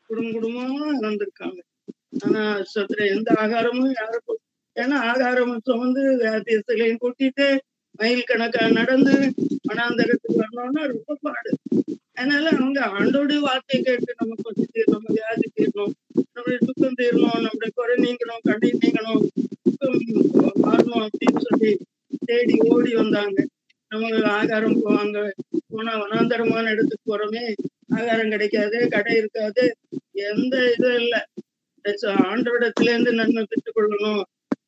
[0.08, 1.60] குடும்ப குடும்பமா வந்திருக்காங்க.
[2.26, 2.44] ஆனா
[2.74, 4.42] சத்திர எந்த ஆகாரமும் யாருக்கும்
[4.82, 6.04] ஏன்னா ஆதாரம் சுமந்து
[6.68, 7.48] சிலையும் கூட்டிட்டு
[8.00, 9.14] மயில் கணக்கா நடந்து
[9.68, 11.52] வனாந்தரத்துக்கு வரணும்னா ரொம்ப பாடு.
[12.18, 15.94] அதனால அவங்க ஆண்டோடைய வார்த்தையை கேட்டு நம்ம பசி தீரணும் வியாதி தீரணும்
[16.34, 19.24] நம்மளுடைய துக்கம் தீரணும் நம்மளுடைய குறை நீங்கணும் கண்ணி நீங்கணும்
[19.66, 20.00] துக்கம்
[20.66, 21.72] மாறணும் அப்படின்னு சொல்லி
[22.30, 23.38] தேடி ஓடி வந்தாங்க.
[23.92, 25.20] நம்ம ஆகாரம் போவாங்க
[25.72, 27.44] போனா வனாந்தரமான இடத்துக்கு போறோமே
[28.00, 29.64] ஆகாரம் கிடைக்காது கடை இருக்காது
[30.30, 31.22] எந்த இதுவும் இல்லை.
[32.32, 34.22] ஆண்டோடத்துல இருந்து நன்மை பெற்றுக் கொள்ளணும்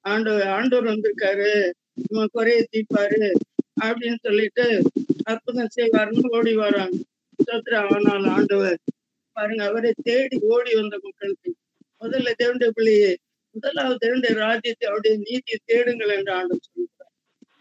[0.06, 1.52] ஆண்டவர் வந்திருக்காரு.
[2.04, 3.24] நம்ம குறைய தீப்பாரு
[3.84, 4.66] அப்படின்னு சொல்லிட்டு
[5.24, 6.98] அற்புதம் செய்வாருன்னு ஓடி வராங்க.
[7.40, 8.78] சோத்திர ஆனால் ஆண்டவர்
[9.36, 11.50] பாருங்க அவரை தேடி ஓடி வந்த மக்களுக்கு
[12.02, 13.12] முதல்ல தேவனுடைய பிள்ளையே
[13.56, 17.12] முதலாவது தேவனுடைய ராஜ்யத்தை அவருடைய நீதியை தேடுங்கள் என்று ஆண்டவர் சொல்கிறார்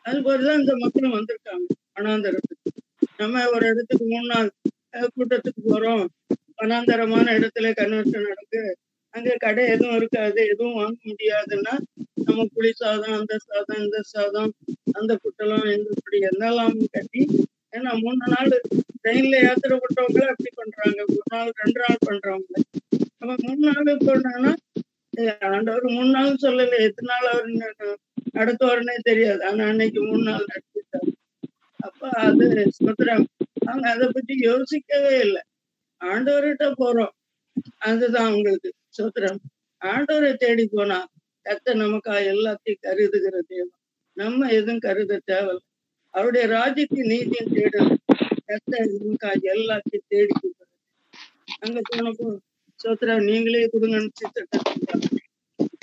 [0.04, 1.66] அது போலதான் இந்த மக்களும் வந்திருக்காங்க
[1.98, 2.70] அனாந்தரத்துக்கு
[3.16, 4.50] நம்ம ஒரு இடத்துக்கு மூணு நாள்
[5.16, 6.04] கூட்டத்துக்கு போறோம்.
[6.62, 8.62] அனாந்தரமான இடத்துல கன்வென்ஷன் நடக்கு.
[9.14, 11.74] அங்க கடை எதுவும் இருக்காது எதுவும் வாங்க முடியாதுன்னா
[12.24, 14.50] நம்ம புளி சாதம் அந்த சாதம் இந்த சாதம்
[14.92, 17.22] அந்த குட்டலம் இந்த இப்படி என்னெல்லாம் கட்டி
[17.72, 18.52] ஏன்னா மூணு நாள்
[19.02, 21.00] ட்ரெயின்ல யாத்திரை பண்றவங்கள அப்படி பண்றாங்க.
[21.08, 22.54] ஒரு நாள் ரெண்டு நாள் பண்றவங்க.
[23.18, 24.52] நம்ம மூணு நாள் போனாங்கன்னா
[25.50, 26.78] ஆண்டவர் மூணு நாள் சொல்லல.
[26.88, 27.50] எத்தனை நாள் அவர்
[28.38, 29.40] நடத்துவாருன்னே தெரியாது.
[29.48, 31.10] ஆனா அன்னைக்கு மூணு நாள் நடத்திட்டாரு.
[31.80, 32.46] அப்ப அது
[32.78, 33.24] சுத்திரம்
[33.66, 35.42] அவங்க அதை பத்தி யோசிக்கவே இல்லை.
[36.00, 37.14] ஆண்டவர்கிட்ட போறோம்.
[37.80, 39.40] அதுதான் உங்களுக்கு சோத்திரம்.
[39.82, 40.98] ஆண்டோரை தேடி போனா
[41.46, 43.76] கத்த நமக்கா எல்லாத்தையும் கருதுகிற தேவன்.
[44.16, 45.64] நம்ம எதுவும் கருத தேவையில்ல.
[46.14, 47.98] அவருடைய ராஜ்யத்தின் நீதியும் தேடணும்
[48.48, 50.68] கத்த நமக்கா எல்லாத்தையும் தேடி கொடுக்குறது
[51.58, 52.28] அங்க போனப்போ
[52.80, 54.56] சோத்ரா நீங்களே கொடுங்கன்னு சித்தட்ட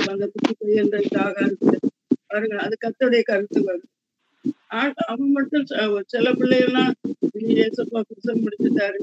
[0.07, 1.77] அந்த குட்டி பையன்களுக்கு
[2.27, 3.87] பாருங்க அது கத்தோடைய கருத்து வருது
[4.71, 5.65] ஆ- அவன் மட்டும்
[6.05, 6.93] சில பிள்ளைகள்லாம்
[7.57, 8.99] ஏசப்பா புருஷன் முடிச்சுட்டாரு.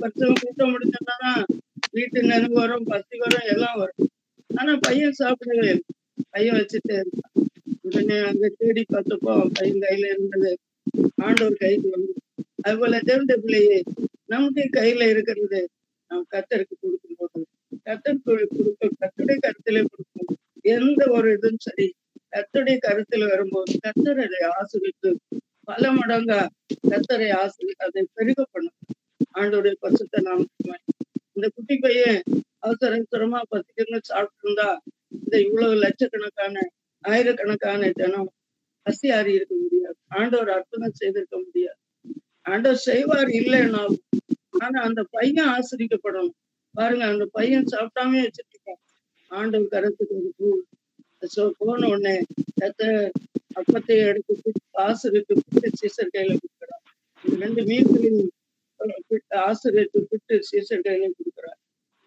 [0.00, 1.32] பரிசம் கூட்டம் முடிச்சோன்னா
[1.94, 4.08] வீட்டு நினைவு வரும் பசி வரும் எல்லாம் வரும்.
[4.50, 5.86] ஆனா பையன் சாப்பிடவே இல்லை.
[6.34, 7.34] பையன் வச்சுட்டே இருந்தான்
[7.86, 10.52] உடனே அங்க தேடி பார்த்தப்போ பையன் கையில இருந்தது.
[11.24, 12.12] ஆண்டவர் கைக்கு வந்து
[12.64, 13.78] அது போல தேர்ந்த பிள்ளையே
[14.26, 15.60] நமக்கு கையில இருக்கிறது
[16.10, 17.40] நாம் கத்தருக்கு கொடுக்கும்போது
[17.86, 20.30] கத்தருக்கு கொடுக்க கத்துடைய கருத்துல கொடுக்கும்
[20.74, 21.86] எந்த ஒரு இதுவும் சரி
[22.32, 25.10] கத்துடைய கருத்துல வரும்போது கத்தரை ஆசிரித்து
[25.68, 26.40] பல மடங்கா
[26.90, 28.78] கத்தரை ஆசிரி அதை பெருக பண்ணும்
[29.34, 30.46] ஆண்டோடைய பசுத்த நாம
[31.40, 32.18] இந்த குட்டி பையன்
[32.64, 34.66] அவசர அவசரமா பசிக்கணும் சாப்பிட்டு இருந்தா
[35.18, 36.64] இந்த இவ்வளவு லட்சக்கணக்கான
[37.04, 38.26] ஆயிரக்கணக்கான ஜனம்
[38.86, 39.96] பசி ஆறி இருக்க முடியாது.
[40.18, 41.78] ஆண்டவர் அற்புதம் செய்திருக்க முடியாது.
[42.46, 43.98] ஆண்டவர் செய்வார் இல்லைன்னாலும்
[44.62, 46.34] ஆனா அந்த பையன் ஆசிரிக்கப்படணும்.
[46.74, 48.80] பாருங்க அந்த பையன் சாப்பிட்டாமே வச்சிருக்கான்
[49.30, 50.50] ஆண்டவர் கருத்துக்கு ஒரு பூ.
[51.34, 52.14] சோ போன உடனே
[52.60, 52.82] கத்த
[53.60, 56.84] அப்பத்தை எடுத்து காசு இருக்கு பிட்டு சீசர் கையில கொடுக்குறான்
[57.24, 58.30] இந்த ரெண்டு மீன்களையும்
[59.08, 61.58] பிட்டு ஆசிரியருக்கு பிட்டு சீசர் கையில கொடுக்குறான்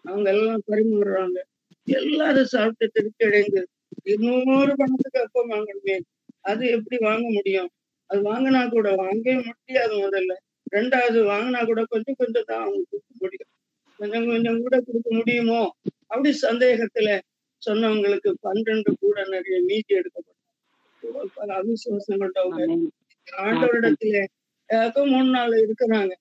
[0.04, 1.38] அவங்க எல்லாம் பரிமாறுறாங்க.
[1.86, 3.68] எல்லாரும் சாப்பிட்டு திருப்தி அடைந்து
[4.02, 5.96] இன்னொரு பணத்துக்கு அப்பம் வாங்கணுமே.
[6.40, 7.70] அது எப்படி வாங்க முடியும்?
[8.06, 10.32] அது வாங்கினா கூட வாங்கவே முடியாது முதல்ல.
[10.72, 13.50] ரெண்டாவது வாங்கினா கூட கொஞ்சம் கொஞ்சம் தான் அவங்க கொடுக்க முடியும்.
[13.96, 15.72] கொஞ்சம் கொஞ்சம் கூட கொடுக்க முடியுமோ?
[16.06, 17.18] அப்படி சந்தேகத்துல
[17.66, 21.30] சொன்னவங்களுக்கு பன்னிரண்டு கூட நிறைய மீதி எடுக்கப்படும்.
[21.34, 22.90] பல அவிசுவாசம் கொண்டவங்க.
[23.38, 24.24] ஆண்டவரிடத்துல
[24.70, 26.12] யாருக்கும் மூணு நாள் இருக்கிறாங்க.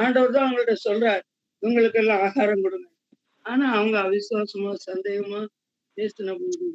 [0.00, 1.22] ஆண்டவர் தான் அவங்கள்ட்ட சொல்றாரு
[1.62, 2.88] இவங்களுக்கு எல்லாம் ஆகாரம் கொடுங்க.
[3.44, 5.40] ஆனா அவங்க அவிசுவாசமா சந்தேகமா
[5.96, 6.66] பேசின போது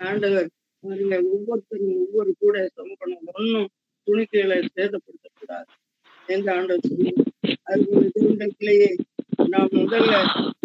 [0.00, 0.48] ஆண்டவர்
[0.84, 3.68] பாருங்க ஒவ்வொருத்தரும் ஒவ்வொரு கூட சமக்கணும் ஒன்னும்
[4.06, 5.70] துணிக்கைகளை சேதப்படுத்தக்கூடாது
[6.28, 7.12] எந்த ஆண்டவர் சொல்லி
[7.70, 8.90] அது ஒரு திருண்டத்திலேயே
[9.52, 10.12] நாம் முதல்ல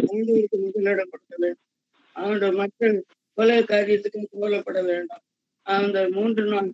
[0.09, 1.65] ஆண்டவருக்கு முதலிடம் கொடுக்க வேண்டும்.
[2.15, 2.95] ஆண்டவர் மக்கள்
[3.37, 5.23] கொலை காரியத்துக்கு கோலப்பட வேண்டாம்.
[5.67, 6.69] அந்த மூன்று நாள்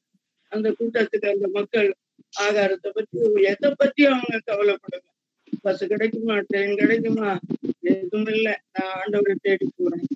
[0.51, 1.89] அந்த கூட்டத்துக்கு அந்த மக்கள்
[2.45, 3.17] ஆகாரத்தை பத்தி
[3.52, 5.08] எதை பத்தி அவங்க கவலைப்படுங்க?
[5.65, 7.32] பஸ் கிடைக்குமா ட்ரெயின் கிடைக்குமா?
[7.93, 8.56] எதுவும் இல்லை.
[8.76, 10.08] நான் ஆண்டவரை தேடி போறேன்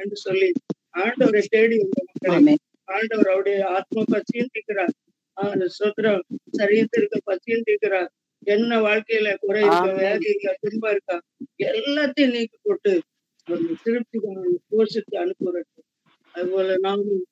[0.00, 0.50] என்று சொல்லி
[1.04, 2.54] ஆண்டவரை தேடி வந்த மக்களை.
[2.88, 4.94] ஆண்டவர் அவருடைய ஆத்ம பசியும் தீர்க்கிறார்.
[5.36, 6.22] அந்த சுத்திரம்
[6.58, 8.08] சரீரத்திற்கு பசியும் தீர்க்கிறார்.
[8.54, 9.92] என்ன வாழ்க்கையில குறை இருக்கா.
[9.98, 11.16] வியாதி இருக்கா துன்பம் இருக்கா?
[11.70, 12.92] எல்லாத்தையும் நீக்கி போட்டு
[13.84, 14.18] திருப்தி
[14.72, 15.70] போஷித்து அனுப்புறது.
[16.34, 17.24] அதுபோல நாமும்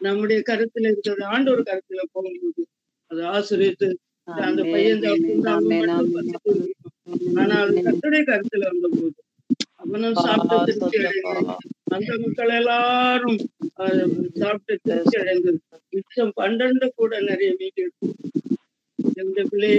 [0.00, 2.62] நம்முடைய கருத்துல இருக்கிறது ஆண்டவர் கருத்துல போகும்போது
[3.10, 3.88] அதை ஆசிரியத்து
[4.28, 4.60] அந்த.
[4.72, 5.90] பையன் சாப்பிட்டு ஆமென்.
[5.90, 6.32] அவன் மட்டும் ஆமென்.
[6.34, 7.40] பசித்து இருக்கும்.
[7.40, 9.18] ஆனா அது கத்துடைய கருத்துல வந்தபோது
[9.82, 11.54] அவனும் சாப்பிட்டு திருப்தி அடைந்து
[11.94, 13.38] அந்த மக்கள் எல்லாரும்
[14.40, 15.50] சாப்பிட்டு திருப்தி அடைந்து
[15.92, 17.82] மிச்சம் பன்னெண்டு கூட நிறைய மீதி
[19.20, 19.72] எந்த பிள்ளை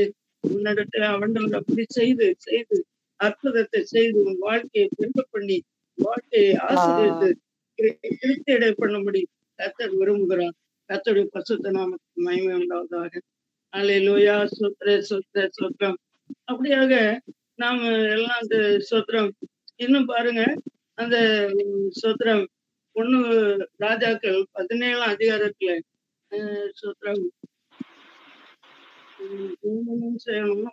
[0.43, 2.77] உன்னிடத்துல அவண்டவர் அப்படி செய்து செய்து
[3.19, 5.57] அற்புதத்தை செய்து உன் வாழ்க்கையை பெருக பண்ணி
[5.97, 7.29] வாழ்க்கையை ஆசிரியத்து
[8.19, 9.21] திருப்தி அடை பண்ணும்படி
[9.59, 10.55] கத்தர் விரும்புகிறார்
[10.87, 13.19] கத்தருடைய பசுத்த நாமத்துக்கு மகிமை உண்டாவதாக.
[13.77, 15.95] அல்லேலூயா சொத்ரே சொத்ரே சொத்ரம்
[16.51, 17.19] அப்படியாக
[17.55, 19.31] நாம எல்லாம் அந்த சொத்ரம்
[19.75, 20.61] இன்னும் பாருங்க
[20.93, 21.49] அந்த
[22.01, 22.47] சொத்ரம்
[22.95, 25.79] ஒண்ணு ராஜாக்கள் பதினேழாம் அதிகாரத்துல
[26.81, 27.27] சொத்ரம்
[29.63, 30.09] சுத்திரம்.
[30.25, 30.67] செய்யணும்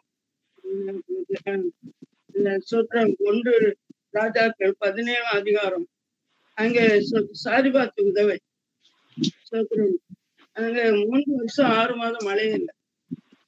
[0.63, 1.05] உம்,
[3.19, 3.77] ஒன்று
[4.11, 5.87] ராஜாக்கள் பதினேழாம் அதிகாரம்.
[6.55, 8.39] அங்க சு- சாரிபாத்து உதவை.
[9.49, 9.97] சோத்திரம்.
[10.57, 12.73] அங்க மூன்று வருஷம் ஆறு மாதம் மழை இல்லை.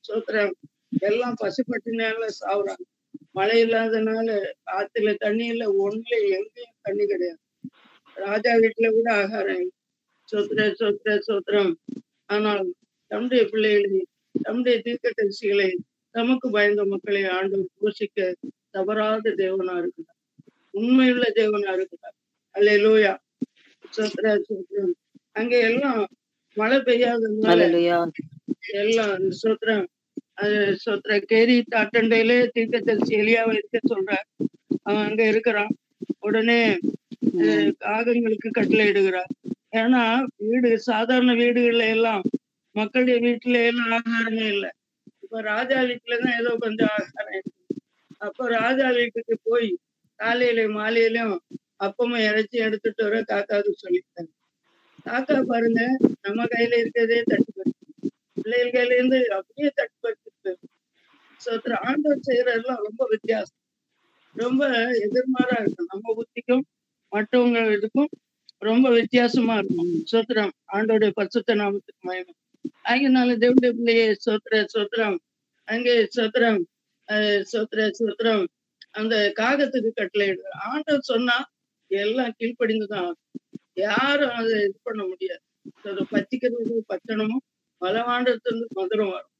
[0.05, 0.55] சோத்திரம்.
[1.03, 2.85] எல்லாம் பசுப்பட்டினால சாவுறாங்க.
[3.31, 4.29] மழை இல்லாதனால
[4.79, 7.40] ஆத்துல தண்ணி இல்ல ஒண்ணுல எங்கேயும் தண்ணி கிடையாது.
[8.16, 9.74] ராஜா வீட்டுல கூட ஆகாரம் இல்லை.
[10.29, 11.72] சோத்திர சோத்திர சோத்திரம்.
[12.27, 12.64] ஆனால்
[13.11, 14.00] தம்முடைய பிள்ளைகளை
[14.35, 15.70] தம்முடைய தீர்க்கதரிசிகளை
[16.14, 18.18] தமக்கு பயந்த மக்களை ஆண்டு போஷிக்க
[18.70, 20.18] தவறாத தேவனா இருக்கிறார்
[20.74, 22.16] உண்மையுள்ள தேவனா இருக்கிறார்
[22.55, 23.12] அல்லூயா
[23.92, 24.94] சோத்ரா சோத்ரம்
[25.37, 26.03] அங்க எல்லாம்
[26.57, 27.61] மழை பெய்யாததுனால
[28.81, 29.87] எல்லாம் சோத்திரம்
[30.42, 34.27] அது சோத்திர கேரி தாட்டண்டையிலே தீர்க்கதரிசி எலியாவை இருக்க சொல்றார்.
[34.87, 35.73] அவன் அங்க இருக்கிறான்.
[36.20, 36.61] உடனே
[37.85, 39.31] காகங்களுக்கு கட்டளை இடுகிறார்.
[39.81, 40.03] ஏன்னா
[40.42, 42.25] வீடு சாதாரண வீடுகள்ல எல்லாம்
[42.75, 44.70] மக்களுடைய வீட்டுல எல்லாம் ஆகாரமே இல்லை.
[45.25, 47.51] இப்ப ராஜா வீட்டுலதான் ஏதோ கொஞ்சம் ஆகாரம்
[48.20, 49.68] அப்ப ராஜா வீட்டுக்கு போய்
[50.20, 51.37] காலையில மாலையிலயும்
[51.87, 54.31] அப்பமும் இறைச்சி எடுத்துட்டு வர காக்காவுக்கு சொல்லிட்டாங்க.
[55.07, 55.81] காக்கா பாருங்க.
[56.23, 60.53] நம்ம கையில இருக்கிறதே தட்டுப்படுத்து பிள்ளைகள் கையில இருந்து அப்படியே தட்டு பறிச்சுட்டு
[61.83, 63.61] ஆண்டவர் செய்யறதெல்லாம் ரொம்ப வித்தியாசம்.
[64.37, 64.62] ரொம்ப
[65.07, 65.90] எதிர்மாறா இருக்கும்.
[65.93, 66.64] நம்ம புத்திக்கும்
[67.12, 68.11] மற்றவங்க இதுக்கும்
[68.62, 70.05] ரொம்ப வித்தியாசமா இருக்கும்.
[70.12, 72.35] சோத்ரம் ஆண்டோடைய பரிசுத்த நாமத்துக்கு மயமே
[72.88, 75.17] ஆகினால தேவனுடைய பிள்ளையே சோத்ர சோத்ரம்
[75.69, 76.61] அங்கே சோத்ரம்
[77.09, 78.45] அஹ் சோத்ரம்
[78.90, 80.27] அந்த காகத்துக்கு கட்டளை
[80.64, 81.37] ஆண்டவர் சொன்னா
[81.90, 83.21] எல்லாம் கீழ்ப்படிந்துதான் ஆகும்.
[83.77, 85.43] யாரும் அதை இது பண்ண முடியாது.
[85.91, 87.45] அது பச்சிக்கிறது பச்சனமும்
[87.81, 89.33] மலவாண்டத்திலிருந்து மதுரம் வரும்.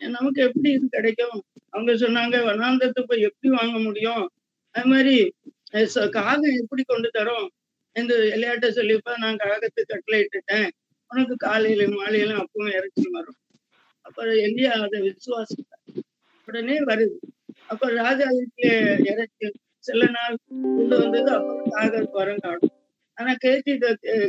[0.00, 1.38] ஏன் நமக்கு எப்படி இது கிடைக்கும்?
[1.74, 4.24] அவங்க சொன்னாங்க வனாந்தத்தை போய் எப்படி வாங்க முடியும்?
[4.74, 5.16] அது மாதிரி
[6.16, 7.48] காகம் எப்படி கொண்டு தரோம்?
[7.96, 10.68] இந்த விளையாட்ட சொல்லிப்பா நான் காகத்துக்கு கட்டளை இட்டுட்டேன்.
[11.10, 13.38] உனக்கு காலையில மாலையில அப்பவும் இறைச்சி வரும்.
[14.06, 16.02] அப்புறம் எலியா அதை விசுவாசித்தார்
[16.48, 17.16] உடனே வருது.
[17.72, 18.68] அப்ப ராஜா வீட்டுல
[19.10, 19.48] இறைச்சி
[19.88, 20.36] சில நாள்
[20.76, 22.74] கொண்டு வந்தது அப்புறம் காகம் வரம் காணும்.
[23.18, 23.72] ஆனா கேட்டி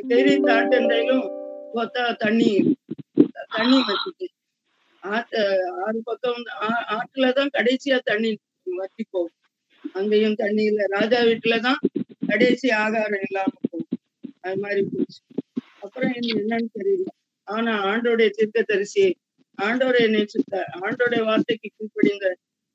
[0.10, 1.26] கேரி தாட்டண்டையிலும்
[1.76, 2.52] பார்த்தா தண்ணி
[3.54, 4.28] தண்ணி வச்சுச்சு
[5.04, 5.36] ஆத்த
[5.84, 6.42] ஆறு பக்கம்
[6.96, 8.32] ஆற்றுலதான் கடைசியா தண்ணி
[8.68, 9.36] வத்தி போகும்
[9.96, 10.82] அங்கேயும் தண்ணி இல்ல.
[10.88, 11.80] ராஜா வீட்டுலதான்
[12.28, 13.88] கடைசி ஆகாரம் இல்லாம போகும்.
[14.44, 15.20] அது மாதிரி போச்சு.
[15.82, 17.08] அப்புறம் என்னன்னு தெரியல.
[17.48, 19.06] ஆனா ஆண்டோடைய தீர்க்க தரிசி
[19.58, 22.28] ஆண்டோடைய நேசித்த ஆண்டோடைய வார்த்தைக்கு கீழ்ப்படிந்த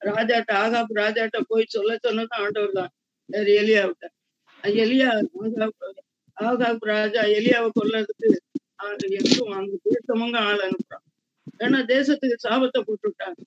[0.02, 2.92] ராஜாட்ட ஆகாப் ராஜாட்ட போய் சொல்ல சொன்னதும் ஆண்டவர் தான்.
[3.28, 4.06] வேற எலியாவிட்ட.
[4.64, 5.10] அது எலியா
[6.40, 8.28] ஆகாப் ராஜா எலியாவை கொல்லறதுக்கு
[8.82, 11.04] ஆ- எங்கும் அங்க தீர்த்தமங்க ஆள் அனுப்புறான்.
[11.58, 13.40] ஏன்னா தேசத்துக்கு சாபத்தை போட்டுட்டாங்க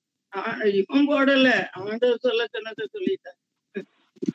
[0.73, 1.47] இவன் போடல.
[1.71, 3.39] ஆண்டவர் சொல்ல சொன்னதை சொல்லிட்டான்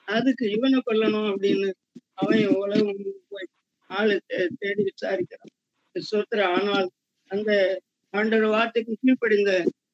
[0.04, 1.68] அதுக்கு இவனை கொல்லணும் அப்படின்னு
[2.14, 2.96] அவன் உலகம்
[3.28, 3.46] போய்
[3.90, 5.52] ஆளு தே- தேடி விசாரிக்கிறான்.
[6.12, 6.88] சொத்துற ஆனால்
[7.30, 7.50] அந்த
[8.12, 9.50] ஆண்டவர் வார்த்தைக்கு கீழ்ப்படிந்த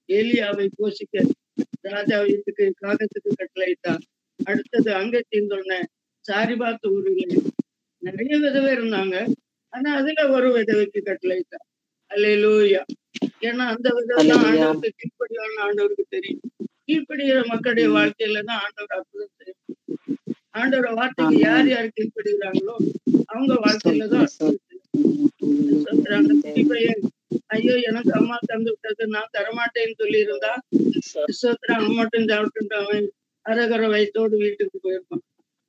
[0.08, 1.16] ஏலியாவை போஷிக்க
[1.80, 4.04] ராஜா வீட்டுக்கு காகத்துக்கு கட்டளையிட்டார்.
[4.44, 5.72] அடுத்தது அங்க சொன்ன
[6.24, 7.42] சாரிபாத்து ஊரில்
[8.02, 9.16] நிறைய விதவை இருந்தாங்க.
[9.72, 11.66] ஆனா அதுல ஒரு விதவைக்கு கட்டளையிட்டார்
[12.10, 12.82] அல்லேலூயா.
[13.48, 14.66] ஏன்னா அந்த விதவை தான் அல்லேலூயா.
[14.68, 16.42] ஆண்டவருக்கு கீழ்ப்படியான ஆண்டவருக்கு தெரியும்.
[16.86, 19.60] கீழ்ப்படுகிற மக்களுடைய வாழ்க்கையில தான் ஆண்டவர் அற்புதம் செய்யும்
[20.54, 21.36] ஆண்டவரோட வார்த்தைக்கு.
[21.46, 22.76] யார் யார் கீழ்ப்படுகிறாங்களோ
[23.32, 24.30] அவங்க வாழ்க்கையில தான்
[25.86, 26.30] சொல்றாங்க
[26.70, 27.02] பையன்
[27.54, 30.52] ஐயோ எனக்கு அம்மா தந்து விட்டது நான் தரமாட்டேன்னு சொல்லி இருந்தா
[31.40, 33.06] சோத்திரம் மட்டும் சாப்பிட்டு அவன்
[33.46, 35.24] அரகர வயிற்றோடு வீட்டுக்கு போயிருப்பான்.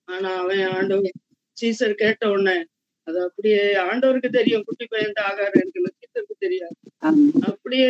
[0.07, 1.17] ஆனா அவன் ஆண்டவன்
[1.59, 2.57] சீசர் கேட்ட உடனே
[3.07, 6.75] அது அப்படியே ஆண்டவருக்கு தெரியும் குட்டி பையன் ஆகாரம் இருக்குல்ல சீசருக்கு தெரியாது.
[7.49, 7.89] அப்படியே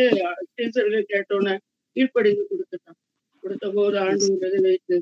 [0.56, 1.54] சீசர்கள் கேட்ட உடனே
[1.96, 2.98] கீழ்ப்படிந்து கொடுத்துட்டான்.
[3.42, 3.98] கொடுத்த போது
[4.42, 4.96] விதை வைத்து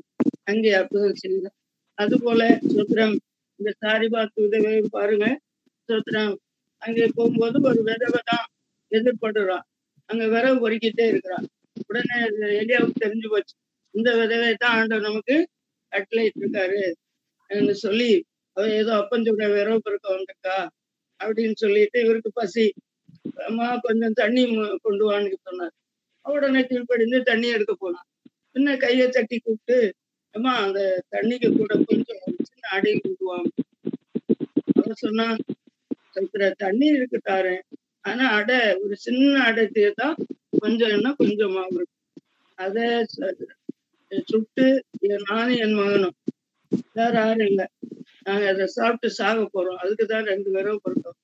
[0.51, 1.55] அங்கே அற்புதம் செய்தார்
[1.97, 2.41] அது போல
[2.73, 3.15] சோத்திரம்
[3.59, 5.25] இந்த சாரிபாத் உதவியை பாருங்க.
[5.89, 6.35] சோத்திரம்
[6.81, 8.45] அங்கே போகும்போது ஒரு விதவை தான்
[8.91, 9.65] எதிர்படுறான்.
[10.09, 11.47] அங்க விரவு பொறுக்கிட்டே இருக்கிறான்.
[11.89, 12.17] உடனே
[12.61, 13.53] எலியாவுக்கு தெரிஞ்சு போச்சு.
[13.93, 15.35] இந்த விதவை தான் ஆண்டவர் நமக்கு
[15.91, 16.81] கட்டளையிட்டு இருக்காரு
[17.85, 18.09] சொல்லி
[18.57, 20.57] அவன் ஏதோ அப்பஞ்சூட விரவு பிறக்க வந்திருக்கா
[21.19, 22.65] அப்படின்னு சொல்லிட்டு இவருக்கு பசி.
[23.47, 24.43] அம்மா கொஞ்சம் தண்ணி
[24.81, 25.73] கொண்டு வான்னு சொன்னார்.
[26.25, 28.07] உடனே கீழ்ப்படிந்து தண்ணி எடுக்க போனான்.
[28.51, 29.77] சின்ன கையை தட்டி கூப்பிட்டு
[30.35, 30.79] அம்மா அந்த
[31.11, 33.49] தண்ணிக்கு கூட கொஞ்சம் சின்ன அடி கொண்டுவாங்க
[34.75, 35.37] அவன் சொன்னான்
[36.15, 37.63] இருக்கிற தண்ணி இருக்கு தாரேன்
[38.01, 40.15] ஆனா அடை ஒரு சின்ன அடை தான்
[40.59, 41.89] கொஞ்சம் என்ன கொஞ்சம் இருக்கும்.
[42.57, 42.85] அதை
[44.29, 44.65] சுட்டு
[45.27, 46.15] நானும் என் மகனும்
[46.95, 47.65] வேற யாரும் இல்லை.
[48.23, 49.79] நாங்க அதை சாப்பிட்டு சாக போறோம்.
[49.81, 51.17] அதுக்கு தான் ரெண்டு பேரும் பொருத்தோம்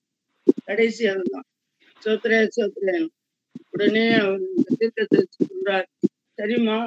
[0.66, 1.48] கடைசி அதுதான்.
[2.02, 2.96] சோத்ரே சோத்ரே.
[3.70, 4.44] உடனே அவர்
[4.80, 5.88] தீர்க்கத்தை சொல்றார்.
[6.38, 6.78] சரிம்மா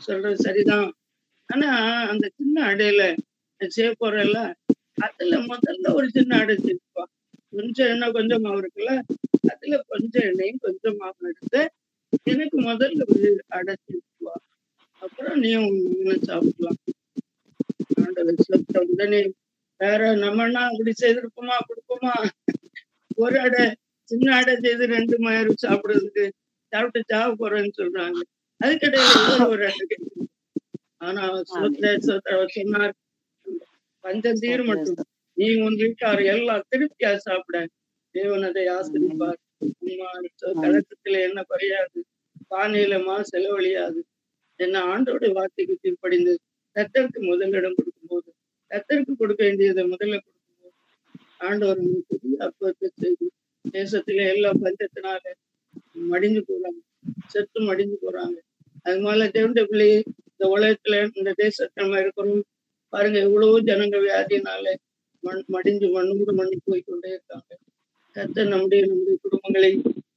[0.00, 0.88] சொல்றது சரிதான்.
[1.48, 1.70] ஆனா
[2.08, 3.02] அந்த சின்ன அடையில
[3.60, 4.38] செய்ய போறல
[5.02, 7.10] அதுல முதல்ல ஒரு சின்ன அடை செஞ்சுப்பான்
[7.52, 8.92] கொஞ்சம் எண்ணெய் கொஞ்சம் மாவு இருக்குல்ல?
[9.52, 11.60] அதுல கொஞ்சம் எண்ணெயும் கொஞ்சம் மாவு எடுத்து
[12.26, 14.34] எனக்கு முதல்ல ஒரு அடை சேர்த்துவா
[15.02, 16.80] அப்புறம் நீ உங்களை சாப்பிடலாம்.
[17.96, 19.22] ஆண்டவர் சொத்த உடனே
[19.80, 22.14] வேற நம்மனா அப்படி செய்திருப்போமா கொடுப்போமா
[23.24, 23.64] ஒரு அடை
[24.08, 26.24] சின்ன அடை செய்து ரெண்டு மயிறு சாப்பிடுறதுக்கு
[26.72, 28.18] சாப்பிட்டு சாவ போறேன்னு சொல்றாங்க.
[28.60, 29.18] அதுக்கிடையில
[29.52, 29.96] ஒரு அடை
[31.06, 31.22] ஆனா
[31.52, 32.94] சோத்திர சோத்திர அவர் சொன்னார்
[34.04, 34.98] பஞ்சம் தீர் மட்டும்.
[35.36, 37.56] நீ உன் வீட்டார் எல்லாம் திருப்தியா சாப்பிட.
[38.14, 39.38] தேவன் அதை ஆசிரிப்பார்.
[40.62, 41.98] கலக்கத்துல என்ன குறையாது?
[42.52, 44.00] பானையில மா செலவழியாது.
[44.60, 46.32] என்ன ஆண்டோட வார்த்தைக்கு கீழ்ப்படிந்து
[46.78, 48.28] கத்தருக்கு முதலிடம் கொடுக்கும்போது
[48.70, 50.74] கத்தருக்கு கொடுக்க வேண்டியதை முதல்ல கொடுக்கும்போது
[51.46, 53.26] ஆண்டவர் புதிய அற்புதத்தை செய்து
[53.74, 55.22] தேசத்துல எல்லா பஞ்சத்தினால
[56.12, 56.78] மடிஞ்சு போறாங்க.
[57.32, 58.36] செத்து மடிஞ்சு போறாங்க.
[58.82, 59.88] அது மேல தேவண்ட பிள்ளை
[60.28, 62.42] இந்த உலகத்துல இந்த தேசத்துல நம்ம இருக்கிறோம்.
[62.92, 64.66] பாருங்க எவ்வளவோ ஜனங்க வியாதினால
[65.22, 67.50] மண் மடிஞ்சு மண்ணோடு மண்ணு போய் கொண்டே இருக்காங்க.
[68.16, 69.72] கத்த நம்முடைய நம்முடைய குடும்பங்களை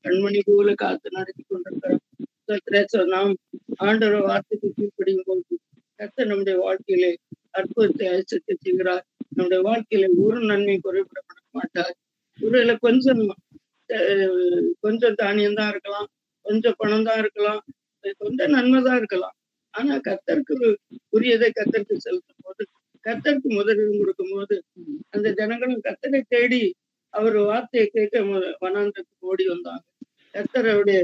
[0.06, 2.00] கண்மணி போல காத்து நடத்தி கொண்டிருக்கிறோம்
[3.16, 3.34] நாம்
[3.80, 5.58] ஆண்டவர் வார்த்தைக்கு கீழ்ப்படியும் போது
[6.02, 7.12] கர்த்தர் நம்முடைய வாழ்க்கையிலே
[7.60, 9.06] அற்புதத்தை அரிசத்தை செய்கிறார்
[9.38, 11.96] நம்முடைய வாழ்க்கையில ஒரு நன்மை குறைபடப்பட மாட்டார்.
[12.40, 13.24] ஒருவேளை கொஞ்சம்
[14.84, 16.08] கொஞ்சம் தானியம் தான் இருக்கலாம்
[16.46, 17.62] கொஞ்சம் பணம் தான் இருக்கலாம்
[18.22, 19.36] கொஞ்சம் நன்மை தான் இருக்கலாம்.
[19.74, 20.56] ஆனா கத்தருக்கு
[21.16, 22.64] உரியதை கத்தருக்கு செலுத்தும் போது
[23.06, 24.56] கத்தருக்கு முதலிடம் கொடுக்கும் போது
[25.14, 26.62] அந்த ஜனங்களும் கர்த்தரை தேடி
[27.14, 28.18] அவர் வார்த்தையை கேட்க
[28.64, 29.84] வனாந்தத்துக்கு ஓடி வந்தாங்க.
[30.34, 31.00] கர்த்தருடைய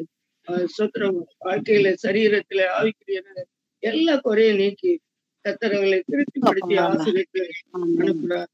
[0.47, 3.19] அஹ், சுத்திரம் வாழ்க்கையில சரீரத்தில ஆவிக்குரிய
[3.83, 4.91] எல்லா குறையும் நீக்கி
[5.45, 6.75] கர்த்தரங்களை திருப்திப்படுத்தி.
[6.85, 7.43] ஆசிரியத்தை
[7.99, 8.49] அனுப்புறார்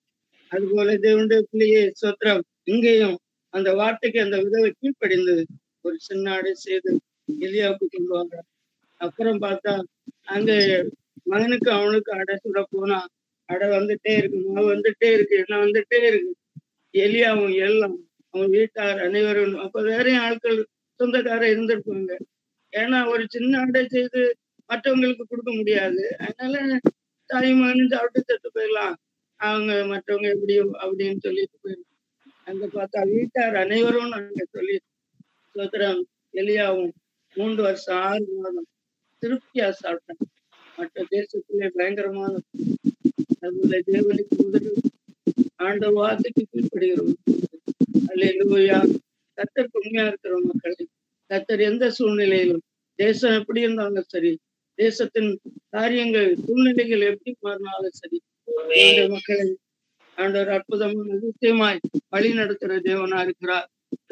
[0.51, 3.15] அதுபோல தேவனுடைய பிள்ளையே சோத்திரம் இங்கேயும்
[3.53, 5.35] அந்த வார்த்தைக்கு அந்த விதவை கீழ்ப்படிந்து
[5.81, 6.91] ஒரு சின்ன அடை செய்து
[7.45, 8.37] எலியாவுக்கு கொண்டு வர்ற
[9.01, 9.73] அப்புறம் பார்த்தா
[10.35, 10.51] அங்க
[11.31, 12.99] மகனுக்கு அவனுக்கு அடை சுட போனா
[13.49, 16.31] அடை வந்துட்டே இருக்கு மாவு வந்துட்டே இருக்கு எல்லாம் வந்துட்டே இருக்கு.
[16.93, 17.95] எலியாவும் எல்லாம்
[18.33, 20.59] அவன் வீட்டார் அனைவரும் அப்ப வேற ஆட்கள்
[20.99, 22.11] சொந்தக்காரர் இருந்திருப்பாங்க.
[22.73, 24.21] ஏன்னா ஒரு சின்ன அடை செய்து
[24.69, 26.03] மற்றவங்களுக்கு கொடுக்க முடியாது.
[26.19, 26.55] அதனால
[27.29, 28.95] தாய் மகனும் சாப்பிட்டு செத்து போயிடலாம்.
[29.39, 31.89] அவங்க மற்றவங்க எப்படி அப்படின்னு சொல்லிட்டு போயிடலாம்.
[32.47, 34.75] அங்க பார்த்தா வீட்டார் அனைவரும் நாங்க சொல்லி
[35.55, 36.01] சோத்திரம்
[36.33, 36.91] எலியாவும்
[37.35, 38.67] மூன்று வருஷம் ஆறு மாதம்
[39.23, 40.21] திருப்தியா சாப்பிட்டேன்
[40.77, 42.33] மற்ற தேசத்திலே பயங்கரமான
[43.41, 44.69] அதுல தேவனுக்கு முதல்
[45.59, 47.13] ஆண்ட வார்த்தைக்கு கீழ்படுகிறோம்
[48.11, 48.81] அல்ல
[49.37, 50.75] கத்தர் உண்மையா இருக்கிற மக்கள்
[51.29, 52.63] கத்தர் எந்த சூழ்நிலையிலும்
[52.99, 54.31] தேசம் எப்படி இருந்தாலும் சரி
[54.83, 55.29] தேசத்தின்
[55.75, 58.17] காரியங்கள் சூழ்நிலைகள் எப்படி மாறினாலும் சரி.
[59.13, 59.45] மக்களை
[60.17, 61.79] ஆண்டவர் அற்புதமான நிச்சயமாய்
[62.13, 63.67] வழி நடத்துகிற தேவனா இருக்கிறார்.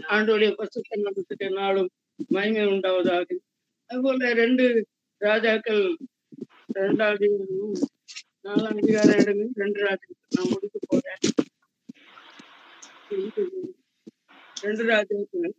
[0.10, 1.90] ஆண்டோடைய பசுத்த நடத்துகிற நாளும்
[2.36, 3.28] மகிமை உண்டாவதாக.
[3.90, 4.66] அதுபோல ரெண்டு
[5.22, 5.84] ராஜாக்கள்
[6.80, 7.28] ரெண்டாவது
[8.46, 10.32] நாலாம் அதிகார இடமே ரெண்டு ராஜாக்கள்.
[10.36, 11.22] நான் முடிக்க போறேன்.
[14.66, 15.54] ரெண்டு ராஜாக்கள்.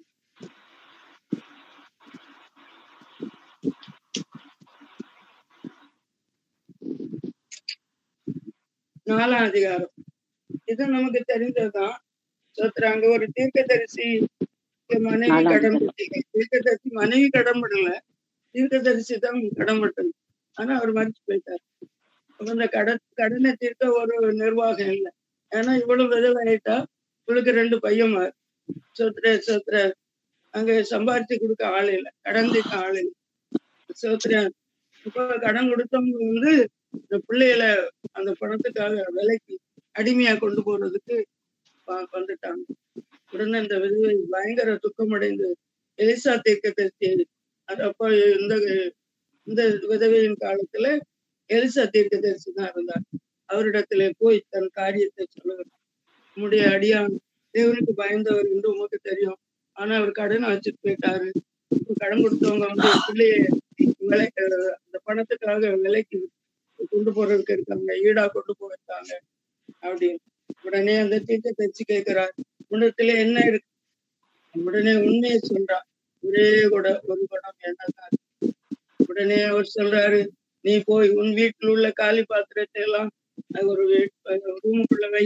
[9.12, 9.92] நாலாம் அதிகாரம்
[10.72, 11.94] இது நமக்கு தெரிஞ்சதுதான்
[12.58, 14.06] சோத்திர அங்க ஒரு தீர்க்கதரிசி
[14.90, 17.88] மனைவி நாலாம் கடன் பட்டீங்க தீர்க்கதரிசி மனைவி கடன் படல.
[18.54, 20.10] தீர்க்கதரிசி தான் கடன் பட்டது
[20.56, 21.62] ஆனா அவர் மறிச்சு போயிட்டார்.
[22.40, 25.12] அப்ப அந்த கடன் கடனை தீர்க்க ஒரு நிர்வாகம் இல்லை.
[25.52, 26.76] ஏன்னா இவ்வளவு விதவாயிட்டா
[27.28, 28.34] இவளுக்கு ரெண்டு பையன்மார்
[28.98, 29.76] சோத்திர சோத்திர
[30.54, 32.10] அங்க சம்பாரிச்சு கொடுக்க ஆள் இல்லை.
[32.26, 33.14] கடன் தீர்க்க ஆள் இல்லை.
[34.02, 34.34] சோத்திர
[35.06, 36.52] இப்ப கடன் கொடுத்தவங்க வந்து
[37.01, 37.68] இந்த பிள்ளைகளை
[38.18, 39.55] அந்த பணத்துக்காக விலைக்கு
[39.95, 41.16] அடிமையா கொண்டு போறதுக்கு
[42.14, 42.64] வந்துட்டாங்க.
[43.32, 45.49] உடனே இந்த விதவை பயங்கர துக்கமடைந்து
[45.99, 47.09] எலிசா தீர்க்கதரிசி
[47.68, 48.07] அது அப்போ
[48.40, 48.55] இந்த
[49.47, 49.62] இந்த
[49.93, 50.86] விதவையின் காலத்துல
[51.51, 53.05] எலிசா தீர்க்கதரிசி தான் இருந்தார்.
[53.51, 55.72] அவரிடத்திலே போய் தன் காரியத்தை சொல்லுகிறார்.
[56.36, 57.14] உம்முடைய அடியான்
[57.55, 59.38] தேவனுக்கு பயந்தவர் என்று உமக்கு தெரியும்.
[59.76, 61.28] ஆனா அவர் கடனை வச்சுட்டு போயிட்டாரு.
[62.03, 63.34] கடன் கொடுத்தவங்க வந்து பிள்ளைய
[64.11, 64.26] விலை
[64.78, 66.18] அந்த பணத்துக்காக விலைக்கு
[66.93, 69.12] கொண்டு போறதுக்கு இருக்காங்க ஈடா கொண்டு போயிருக்காங்க
[69.87, 70.20] அப்படின்னு.
[70.66, 72.35] உடனே அந்த தீர்க்க தச்சு கேட்கிறார்.
[72.72, 73.68] உன்னத்துல என்ன இருக்கு?
[74.55, 75.78] உடனே உண்மையை சொல்றா
[76.24, 78.16] ஒரே கூட ஒரு குடம் என்னதான்
[79.09, 80.20] உடனே அவர் சொல்றாரு
[80.64, 83.09] நீ போய் உன் வீட்டில் உள்ள காலி பாத்திரத்தை எல்லாம்
[83.70, 83.85] ஒரு
[84.64, 85.24] ரூமுக்குள்ள வை.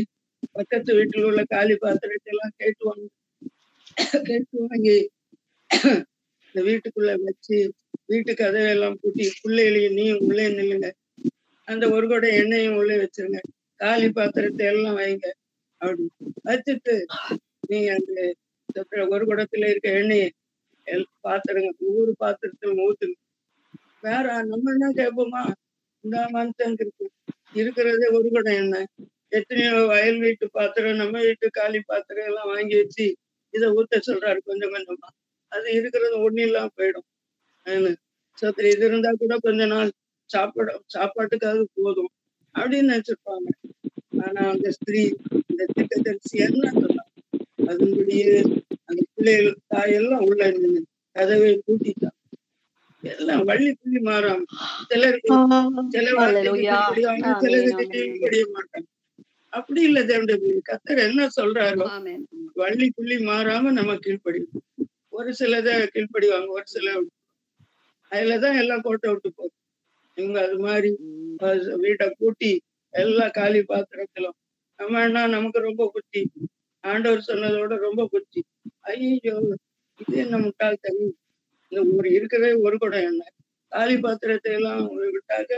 [0.57, 3.07] பக்கத்து வீட்டில் உள்ள காலி பாத்திரத்தை எல்லாம் கேட்டு வாங்க.
[4.29, 4.97] கேட்டு வாங்கி
[6.47, 7.59] இந்த வீட்டுக்குள்ள வச்சு
[8.13, 10.89] வீட்டு கதையெல்லாம் பூட்டி பிள்ளைகளையும் நீ உள்ளே நில்லுங்க.
[11.69, 13.39] அந்த ஒரு கூட எண்ணெயும் உள்ளே வச்சிருங்க.
[13.81, 15.27] காலி பாத்திரத்தை எல்லாம் வைங்க.
[15.81, 16.13] அப்படின்னு
[16.45, 16.95] வச்சுட்டு
[17.67, 18.21] நீங்க அந்த
[19.15, 20.29] ஒரு குடத்துல இருக்க எண்ணெயை
[21.25, 23.17] பாத்திரங்க ஒவ்வொரு பாத்திரத்திலும் ஊத்துங்க.
[24.01, 25.43] வேற நம்ம என்ன கேட்போமா?
[26.05, 27.07] இந்த மனுஷங்க இருக்கு.
[27.55, 28.89] இருக்கிறதே ஒரு குடம் எண்ணெய்.
[29.31, 33.07] எத்தனையோ வயல் வீட்டு பாத்திரம் நம்ம வீட்டு காலி பாத்திரம் எல்லாம் வாங்கி வச்சு
[33.55, 35.09] இதை ஊத்த சொல்றாரு கொஞ்சம் கொஞ்சமா.
[35.53, 37.07] அது இருக்கிறது ஒண்ணு இல்லாம போயிடும்
[37.67, 37.91] ஆனா,
[38.69, 39.91] இது இருந்தா கூட கொஞ்ச நாள்
[40.31, 42.13] சாப்பாடு சாப்பாட்டுக்காக போதும்
[42.55, 43.49] அப்படின்னு நினைச்சிருப்பாங்க.
[44.25, 45.03] ஆனா அந்த ஸ்திரீ
[45.43, 47.03] இந்த திட்டத்தரிசி என்ன சொன்னாங்க
[47.69, 48.31] அதன்படியே
[48.89, 50.81] அந்த பிள்ளைகள் தாயெல்லாம் உள்ள நின்னு
[51.17, 52.15] கதவை பூட்டிட்டான்
[53.05, 54.45] எல்லாம் வள்ளி புள்ளி மாறாம
[54.91, 55.35] சிலருக்கு
[55.95, 56.63] சில வார்த்தைக்கு
[57.45, 57.85] சிலருக்கு.
[57.95, 58.87] கீழ்ப்படிய மாட்டாங்க.
[59.53, 60.61] அப்படி இல்ல தேவனுடைய பிள்ளை.
[60.63, 61.87] கர்த்தர் என்ன சொல்றாரோ.
[62.63, 64.63] வள்ளி புள்ளி மாறாம நம்ம கீழ்ப்படிவோம்.
[65.19, 66.89] ஒரு சிலத கீழ்ப்படிவாங்க ஒரு சில
[68.13, 69.55] அதுலதான் எல்லாம் கோட்டை விட்டு போகுது
[70.17, 70.91] இவங்க அது மாதிரி
[71.85, 72.51] வீட்டை கூட்டி
[72.95, 74.37] எல்லா காலி பாத்திரத்திலும்.
[74.79, 76.23] நம்ம என்ன நமக்கு ரொம்ப புத்தி.
[76.85, 78.41] ஆண்டவர் சொன்னதோட ரொம்ப புத்தி.
[78.91, 79.35] ஐயோ
[80.01, 81.07] இது என்ன முட்டாள் தண்ணி
[81.73, 83.23] இந்த ஒரு இருக்கிறதே ஒரு குடம் என்ன?
[83.73, 84.83] காலி பாத்திரத்தை எல்லாம்
[85.15, 85.53] விட்டாக்க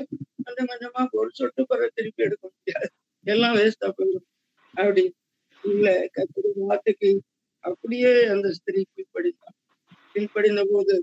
[0.45, 2.89] கொஞ்சம் கொஞ்சமா ஒரு சொட்டு பிற திருப்பி எடுக்க முடியாது.
[3.27, 4.27] எல்லாம் வேஸ்டா போயிடும்.
[4.75, 5.05] அப்படி
[5.65, 7.11] இல்ல கத்திரி வாத்துக்கு
[7.65, 9.57] அப்படியே அந்த ஸ்திரீ கீழ்படிந்தான்
[10.15, 10.95] கீழ்படிந்த போது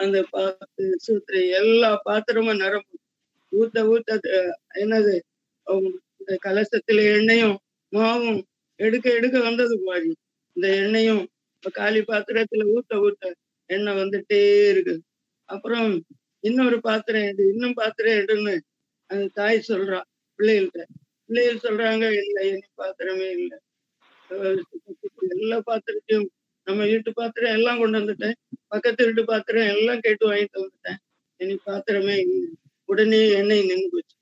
[0.00, 3.02] அந்த பாத்து சூத்திரை எல்லா பாத்திரமும் நிரம்பும்.
[3.52, 4.10] ஊத்த ஊத்த
[4.82, 5.14] என்னது
[6.20, 7.56] இந்த கலசத்துல எண்ணெயும்
[7.92, 8.40] மாவும்
[8.80, 10.10] எடுக்க எடுக்க வந்தது மாதிரி.
[10.56, 11.22] இந்த எண்ணெயும்
[11.56, 13.24] இப்ப காலி பாத்திரத்துல ஊத்த ஊத்த
[13.70, 14.40] எண்ணெய் வந்துட்டே
[14.72, 14.94] இருக்கு.
[15.48, 15.90] அப்புறம்
[16.44, 18.54] இன்னொரு பாத்திரம் எடு இன்னும் பாத்திரம் எடுன்னு
[19.10, 20.00] அந்த தாய் சொல்றா
[20.38, 20.82] பிள்ளைகள்கிட்ட
[21.28, 23.58] பிள்ளைகள் சொல்றாங்க இல்ல இனி பாத்திரமே இல்லை.
[25.36, 26.28] எல்லா பாத்திரத்தையும்
[26.68, 28.36] நம்ம வீட்டு பாத்திரம் எல்லாம் கொண்டு வந்துட்டேன்.
[28.68, 30.98] பக்கத்து வீட்டு பாத்திரம் எல்லாம் கேட்டு வாங்கிட்டு வந்துட்டேன்.
[31.40, 32.48] இனி பாத்திரமே இல்லை.
[32.88, 34.14] உடனே எண்ணெய் நின்று போச்சு.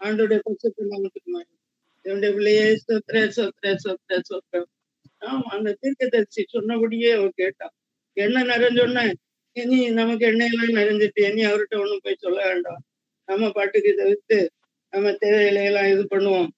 [0.00, 1.50] ஆண்டோடைய பட்சத்தை நமக்கு மாறி
[2.04, 4.62] என்னுடைய பிள்ளையே சொத்திர சொத்திர சொத்துற சொத்துற
[5.22, 7.74] ஆமா அந்த தீர்க்க தரிசி சொன்னபடியே அவ கேட்டான்.
[8.16, 9.04] எண்ணெய் நிறைஞ்சோன்னே
[9.56, 12.80] இனி நமக்கு எண்ணெயெல்லாம் நிறைஞ்சிட்டு இனி அவர்கிட்ட ஒண்ணும் போய் சொல்ல வேண்டாம்.
[13.28, 14.38] நம்ம பாட்டுக்கு தவிர்த்து
[14.92, 16.50] நம்ம தேவையில எல்லாம் இது பண்ணுவோம்.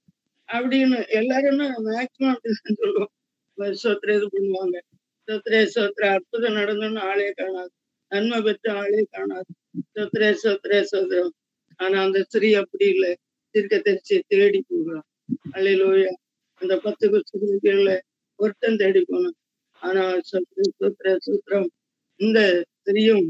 [0.49, 3.13] அப்படின்னு எல்லாருமே மேக்சிமம் அப்படி சொல்லுவோம்.
[3.85, 4.77] சோத்திர இது பண்ணுவாங்க.
[5.29, 7.73] சோத்திரே சோத்ர அற்புதம் நடந்தோன்னு ஆளே காணாது.
[8.13, 9.51] நன்மை பெற்ற ஆளே காணாது.
[9.95, 11.33] சோத்ரே சோத்ரே சோத்ரம்
[11.81, 13.13] ஆனா அந்த ஸ்திரீ அப்படி இல்லை.
[13.55, 15.07] தீர்க்க தெரிச்சு தேடி போகிறான்.
[15.53, 16.13] அல்லையிலோயா
[16.61, 17.91] அந்த பத்து குஸ்திரிகள்ல
[18.39, 19.37] ஒருத்தன் தேடி போனான்.
[19.83, 21.69] ஆனா சோத்ரே சோத்ர சூத்திரம்
[22.21, 22.39] இந்த
[22.79, 23.25] ஸ்திரீயும்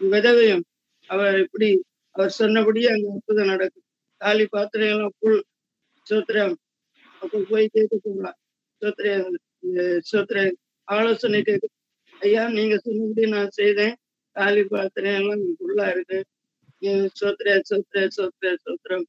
[0.00, 0.64] விதவையும்
[1.10, 1.68] அவர் இப்படி
[2.14, 3.86] அவர் சொன்னபடியே அங்க அற்புதம் நடக்கும்
[4.20, 5.40] காலி பாத்திரம் எல்லாம் புல்
[6.06, 6.54] சோத்திரம்
[7.22, 8.38] அப்ப போய் கேட்டு போகலாம்
[8.82, 9.12] சோத்ரே
[10.10, 10.44] சோத்ரே
[10.88, 11.66] ஆலோசனை கேட்க
[12.20, 13.94] ஐயா நீங்க சொன்னபடி நான் செய்தேன்.
[14.36, 16.18] காலி பாத்திரம் எல்லாம் ஃபுல்லா இருக்கு.
[17.20, 19.06] சோத்திர சோத்திர சோத்திர சோத்திரம்.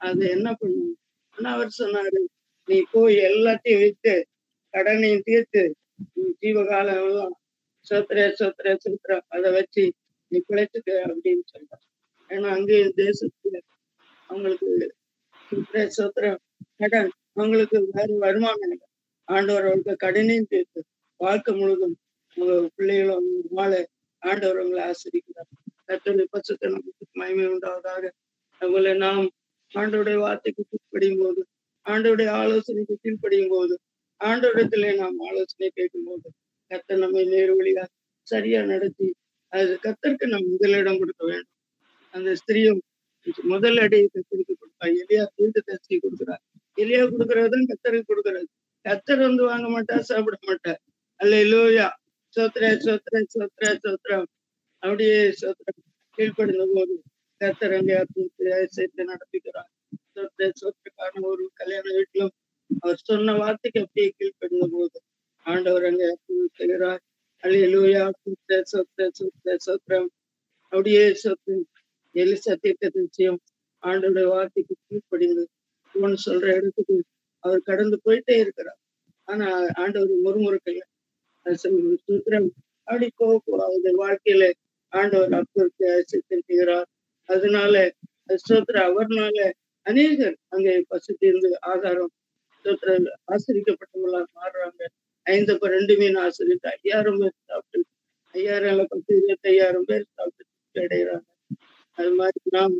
[0.00, 0.94] அது என்ன பண்ணும்?
[1.36, 2.20] ஆனா அவர் சொன்னாரு
[2.68, 4.14] நீ போய் எல்லாத்தையும் வித்து
[4.74, 5.62] கடனையும் தீர்த்து
[6.42, 7.34] ஜீவகாலம் எல்லாம்
[7.86, 9.84] சோத்திர சோத்திர சோத்திரம் அதை வச்சு
[10.30, 11.84] நீ பிழைச்சுக்க அப்படின்னு சொல்றான்
[12.30, 13.56] ஏன்னா அங்கேயும் தேசத்துல
[14.30, 14.68] அவங்களுக்கு
[15.48, 16.40] சோத்திர சோத்திரம்
[16.80, 18.86] கடன் அவங்களுக்கு வேறு வருமானம் இல்லை.
[19.28, 20.80] ஆண்டவர் அவங்களுக்கு கடனையும் தீர்த்து
[21.20, 21.96] வாழ்க்கை முழுதும்
[22.76, 23.72] பிள்ளைகளும் வாழ
[24.22, 25.50] ஆண்டவர் அவங்களை ஆசிரிக்கிறார்.
[25.88, 28.04] கத்தோடைய பட்சத்தை நமக்கு மயமே உண்டாவதாக.
[28.60, 29.26] அவங்களை நாம்
[29.72, 31.40] ஆண்டோடைய வார்த்தைக்கு கீழ்ப்படியும் போது
[31.86, 33.74] ஆண்டோடைய ஆலோசனைக்கு கீழ்ப்படியும் போது
[34.20, 36.28] ஆண்டோடத்திலே நாம் ஆலோசனை கேட்கும் போது
[36.70, 37.84] கத்தர் நம்மை நேரு வழியா
[38.26, 39.08] சரியா நடத்தி
[39.52, 41.52] அது கத்தருக்கு நாம் முதலிடம் கொடுக்க வேண்டும்.
[42.14, 42.80] அந்த ஸ்திரீயும்
[43.52, 46.36] முதல் அடியை கத்திரிக்கு கொடுப்பா எலியா தீர்க்க தரிசி கொடுக்குறா
[46.78, 48.48] எலியா கொடுக்கறதுதான் கத்தருக்கு கொடுக்கறது.
[48.84, 50.80] கத்தர் வந்து வாங்க மாட்டா சாப்பிட மாட்டார்.
[51.20, 51.86] அல்ல லோயா
[52.36, 53.16] சோத்திர சோத்திர
[53.84, 54.12] சோத்திர
[54.82, 55.82] அப்படியே சோத்திரம்.
[56.18, 56.94] கீழ்ப்படுந்த போது
[57.40, 57.96] கத்தர் அங்கே
[58.76, 59.70] சேர்த்து நடத்துகிறார்.
[60.16, 62.34] சொத்த சொத்துக்கான ஒரு கல்யாண வீட்டிலும்
[62.82, 64.98] அவர் சொன்ன வார்த்தைக்கு அப்படியே கீழ்ப்படுந்த போது
[65.46, 66.08] ஆண்டவர் அங்கே
[66.60, 67.02] செய்கிறார்.
[67.42, 70.08] அல்லூயா சொத்த சொத்த சொத்த சொத்திரம்.
[70.72, 71.54] அப்படியே சொத்து
[72.14, 73.40] எலி சத்தியத்தை நிச்சயம்
[73.82, 75.44] ஆண்டோடைய வார்த்தைக்கு கீழ்ப்படிந்து
[75.94, 76.96] ஒன்று சொல்ற இடத்துக்கு
[77.44, 78.80] அவர் கடந்து போயிட்டே இருக்கிறார்.
[79.28, 79.46] ஆனா
[79.82, 80.84] ஆண்டவர் முறுமுறுக்கல
[81.46, 82.48] சுத்திரம்
[82.88, 84.44] அப்படி போகக்கூடாது வாழ்க்கையில
[84.92, 86.88] ஆண்டவர் அற்புதத்தை சித்தரிக்கிறார்
[87.28, 87.74] அதனால
[88.42, 89.38] ஸ்தோத்திர அவர்னால
[89.86, 92.12] அநேகர் அங்கே பசித்திருந்து ஆதாரம்
[92.54, 92.90] ஸ்தோத்திர
[93.34, 94.82] ஆசிரிக்கப்பட்டவங்களா மாறுறாங்க.
[95.26, 97.80] ஐந்து இப்போ ரெண்டு மீன் ஆசிரித்து ஐயாயிரம் பேர் சாப்பிட்டு
[98.34, 100.44] ஐயாயிரம் பத்து இருபத்தி ஐயாயிரம் பேர் சாப்பிட்டு
[100.74, 101.26] அடைகிறாங்க.
[101.98, 102.74] அது மாதிரி நாம்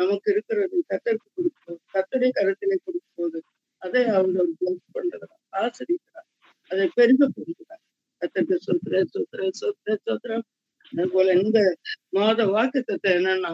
[0.00, 3.38] நமக்கு இருக்கிறது கத்தருக்கு கொடுக்கும் கத்தடை கருத்திலே கொடுக்கும் போது
[3.82, 5.26] அதை அவங்க பிளஸ் பண்றார்
[5.62, 6.28] ஆசிரிக்கிறார்
[6.70, 7.82] அதை பெருக கொடுக்கிறார்
[8.22, 10.44] கத்தருக்கு சொத்துற சொத்துற சொத்துற சொத்துறம்
[10.92, 11.58] அது போல இந்த
[12.08, 13.52] மாத வாக்கு தத்துவம் என்னன்னா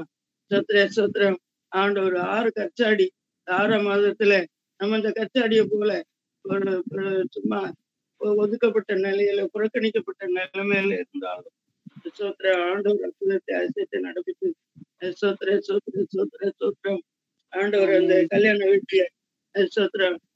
[0.51, 1.27] சொத்திர
[1.73, 3.07] ஆண்ட ஒரு ஆறு கச்சாடி
[3.47, 4.35] ஆறாம் மாதத்துல
[4.81, 5.93] நம்ம இந்த கச்சாடிய போல
[6.45, 6.73] ஒரு
[7.37, 7.61] சும்மா
[8.21, 11.55] ஒதுக்கப்பட்ட நிலையில புறக்கணிக்கப்பட்ட நிலைமையில இருந்தாலும்
[12.19, 14.49] சோத்திர ஆண்டவர் அற்புதத்தை அதிசயத்தை நடப்பித்து
[15.21, 17.01] சோத்திர சோத்திர சோத்திர சோத்திரம்
[17.53, 19.05] ஆண்டவர் அந்த கல்யாண வீட்டுல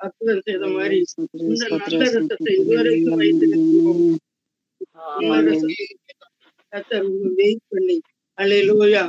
[0.05, 0.97] அற்புதம் செய்த மாதிரி
[1.51, 4.03] இந்த நல்ல ரசத்தை இதுவரைக்கும் வைத்திருக்கிறோம்.
[7.41, 7.97] வெயிட் பண்ணி
[8.39, 9.05] அலையிலூயா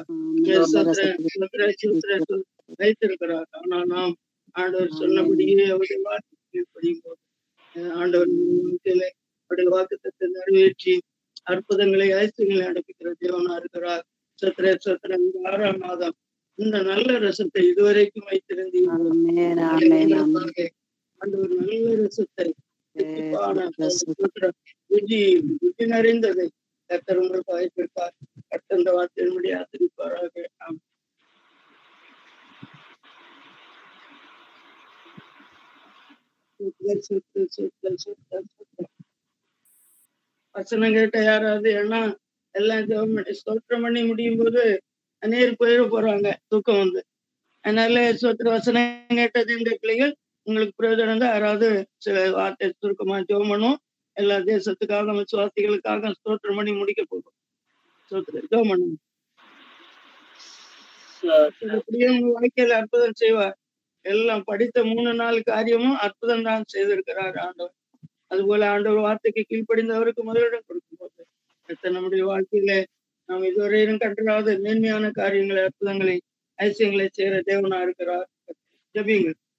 [2.82, 3.48] வைத்திருக்கிறார்.
[3.60, 4.14] ஆனா நாம்
[4.56, 7.22] ஆண்டவர் சொன்னபடியே அவருடைய வாக்கு படியும் போது
[8.02, 8.32] ஆண்டவர்
[9.42, 10.94] அவருடைய வாக்குத்தத்தை நிறைவேற்றி
[11.54, 14.04] அற்புதங்களை ஐசியங்களை அனுப்பிக்கிற தேவனா இருக்கிறார்.
[14.40, 15.18] சத்திர சத்திர
[15.50, 16.16] ஆறாம் மாதம்.
[16.60, 18.90] இந்த நல்ல ரசத்தை இதுவரைக்கும் வைத்திருந்தீங்க
[21.22, 22.48] ஆண்டவர் நல்ல ரசத்தை
[24.92, 25.22] விதி
[25.62, 26.48] விதி நிறைந்ததை
[26.90, 28.16] கத்தர் உங்களுக்கு வாய்ப்பிருக்கார்
[28.50, 30.82] கத்தந்த வார்த்தையின்படி ஆசிரிப்பாராக ஆம்
[40.56, 42.02] வசனம் கேட்ட யாராவது ஏன்னா
[42.56, 44.64] எல்லாம் ஸ்தோத்திரம் பண்ணி முடியும் போது
[45.24, 47.02] அநேர் போயிட போறாங்க தூக்கம் வந்து.
[47.66, 50.14] அதனால சோத்திர வசனம் கேட்டது இந்த பிள்ளைகள்
[50.48, 51.68] உங்களுக்கு பிரயோஜனம் தான் யாராவது
[52.06, 53.80] சில வார்த்தை சுருக்கமா ஜெபம் பண்ணுவோம்.
[54.18, 57.36] எல்லா தேசத்துக்காக விசுவாசிகளுக்காக ஸ்தோத்திரம் பண்ணி முடிக்க போகும்
[58.06, 58.96] ஸ்தோத்திரம்
[61.76, 63.56] அப்படியே உங்க வாழ்க்கையில அற்புதம் செய்வார்.
[64.06, 67.76] எல்லாம் படித்த மூணு நாள் காரியமும் அற்புதம் தான் செய்திருக்கிறார் ஆண்டவர்.
[68.32, 71.22] அதுபோல ஆண்டவர் வார்த்தைக்கு கீழ்ப்படிந்தவருக்கு முதலிடம் கொடுக்கும் போது
[71.96, 72.74] நம்முடைய வாழ்க்கையில
[73.34, 76.16] நாம் இதுவரையிலும் கண்டாத மேன்மையான காரியங்களை அற்புதங்களை
[76.60, 78.28] ஐசியங்களை செய்கிற தேவனா இருக்கிறார்
[78.96, 79.38] ஜபியுங்கள்.